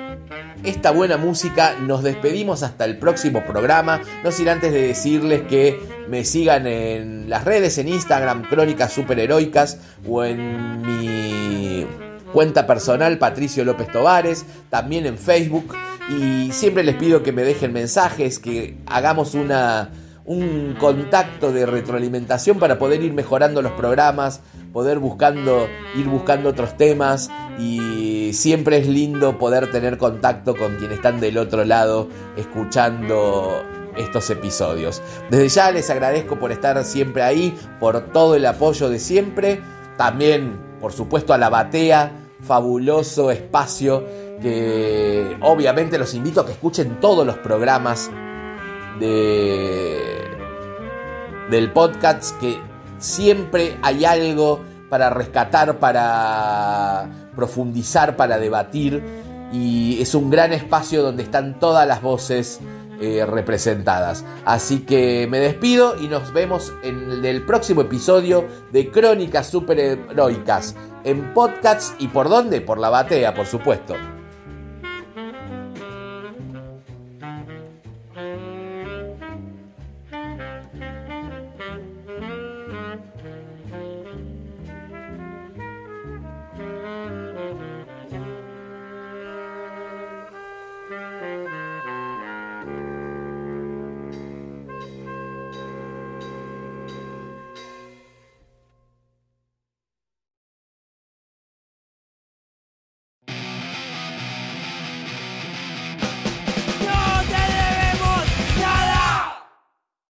esta 0.64 0.90
buena 0.90 1.16
música. 1.16 1.76
Nos 1.80 2.02
despedimos 2.02 2.62
hasta 2.62 2.84
el 2.84 2.98
próximo 2.98 3.44
programa. 3.44 4.00
No 4.22 4.32
sin 4.32 4.48
antes 4.48 4.72
de 4.72 4.88
decirles 4.88 5.42
que 5.42 5.78
me 6.08 6.24
sigan 6.24 6.66
en 6.66 7.28
las 7.28 7.44
redes, 7.44 7.78
en 7.78 7.88
Instagram, 7.88 8.48
Crónicas 8.48 8.92
Superheroicas, 8.92 9.78
o 10.08 10.24
en 10.24 10.82
mi 10.82 11.86
cuenta 12.32 12.66
personal, 12.66 13.18
Patricio 13.18 13.64
López 13.64 13.92
Tovares, 13.92 14.44
también 14.70 15.06
en 15.06 15.18
Facebook. 15.18 15.74
Y 16.10 16.50
siempre 16.52 16.82
les 16.82 16.96
pido 16.96 17.22
que 17.22 17.32
me 17.32 17.42
dejen 17.42 17.72
mensajes, 17.72 18.38
que 18.38 18.76
hagamos 18.86 19.34
una, 19.34 19.90
un 20.26 20.74
contacto 20.78 21.52
de 21.52 21.66
retroalimentación 21.66 22.58
para 22.58 22.78
poder 22.78 23.02
ir 23.02 23.12
mejorando 23.12 23.60
los 23.60 23.72
programas, 23.72 24.40
poder 24.72 24.98
buscando, 24.98 25.68
ir 25.96 26.06
buscando 26.06 26.48
otros 26.50 26.76
temas 26.76 27.30
y 27.58 28.30
siempre 28.32 28.78
es 28.78 28.88
lindo 28.88 29.38
poder 29.38 29.70
tener 29.70 29.98
contacto 29.98 30.56
con 30.56 30.76
quienes 30.76 30.96
están 30.96 31.20
del 31.20 31.36
otro 31.38 31.64
lado 31.64 32.08
escuchando 32.36 33.62
estos 33.96 34.30
episodios. 34.30 35.02
Desde 35.30 35.48
ya 35.48 35.70
les 35.70 35.90
agradezco 35.90 36.38
por 36.38 36.52
estar 36.52 36.82
siempre 36.84 37.22
ahí, 37.22 37.54
por 37.78 38.00
todo 38.12 38.34
el 38.34 38.46
apoyo 38.46 38.88
de 38.88 38.98
siempre, 38.98 39.60
también 39.98 40.58
por 40.80 40.92
supuesto 40.92 41.34
a 41.34 41.38
la 41.38 41.50
batea, 41.50 42.12
fabuloso 42.42 43.30
espacio 43.30 44.04
que 44.40 45.36
obviamente 45.40 45.98
los 45.98 46.14
invito 46.14 46.40
a 46.40 46.46
que 46.46 46.52
escuchen 46.52 46.98
todos 47.00 47.26
los 47.26 47.38
programas 47.38 48.10
de 48.98 50.24
del 51.50 51.72
podcast 51.72 52.38
que 52.40 52.58
siempre 52.98 53.76
hay 53.82 54.04
algo 54.04 54.60
para 54.88 55.10
rescatar, 55.10 55.78
para 55.78 57.28
profundizar, 57.34 58.16
para 58.16 58.38
debatir 58.38 59.02
y 59.52 60.00
es 60.00 60.14
un 60.14 60.30
gran 60.30 60.52
espacio 60.52 61.02
donde 61.02 61.22
están 61.22 61.58
todas 61.58 61.86
las 61.86 62.02
voces 62.02 62.60
eh, 63.00 63.26
representadas. 63.26 64.24
Así 64.44 64.80
que 64.80 65.26
me 65.28 65.38
despido 65.38 66.00
y 66.00 66.08
nos 66.08 66.32
vemos 66.32 66.72
en 66.82 67.24
el 67.24 67.44
próximo 67.44 67.82
episodio 67.82 68.46
de 68.72 68.90
Crónicas 68.90 69.48
Superheroicas 69.48 70.74
en 71.04 71.34
podcasts 71.34 71.94
y 71.98 72.08
por 72.08 72.28
dónde, 72.28 72.60
por 72.60 72.78
la 72.78 72.90
batea, 72.90 73.34
por 73.34 73.46
supuesto. 73.46 73.94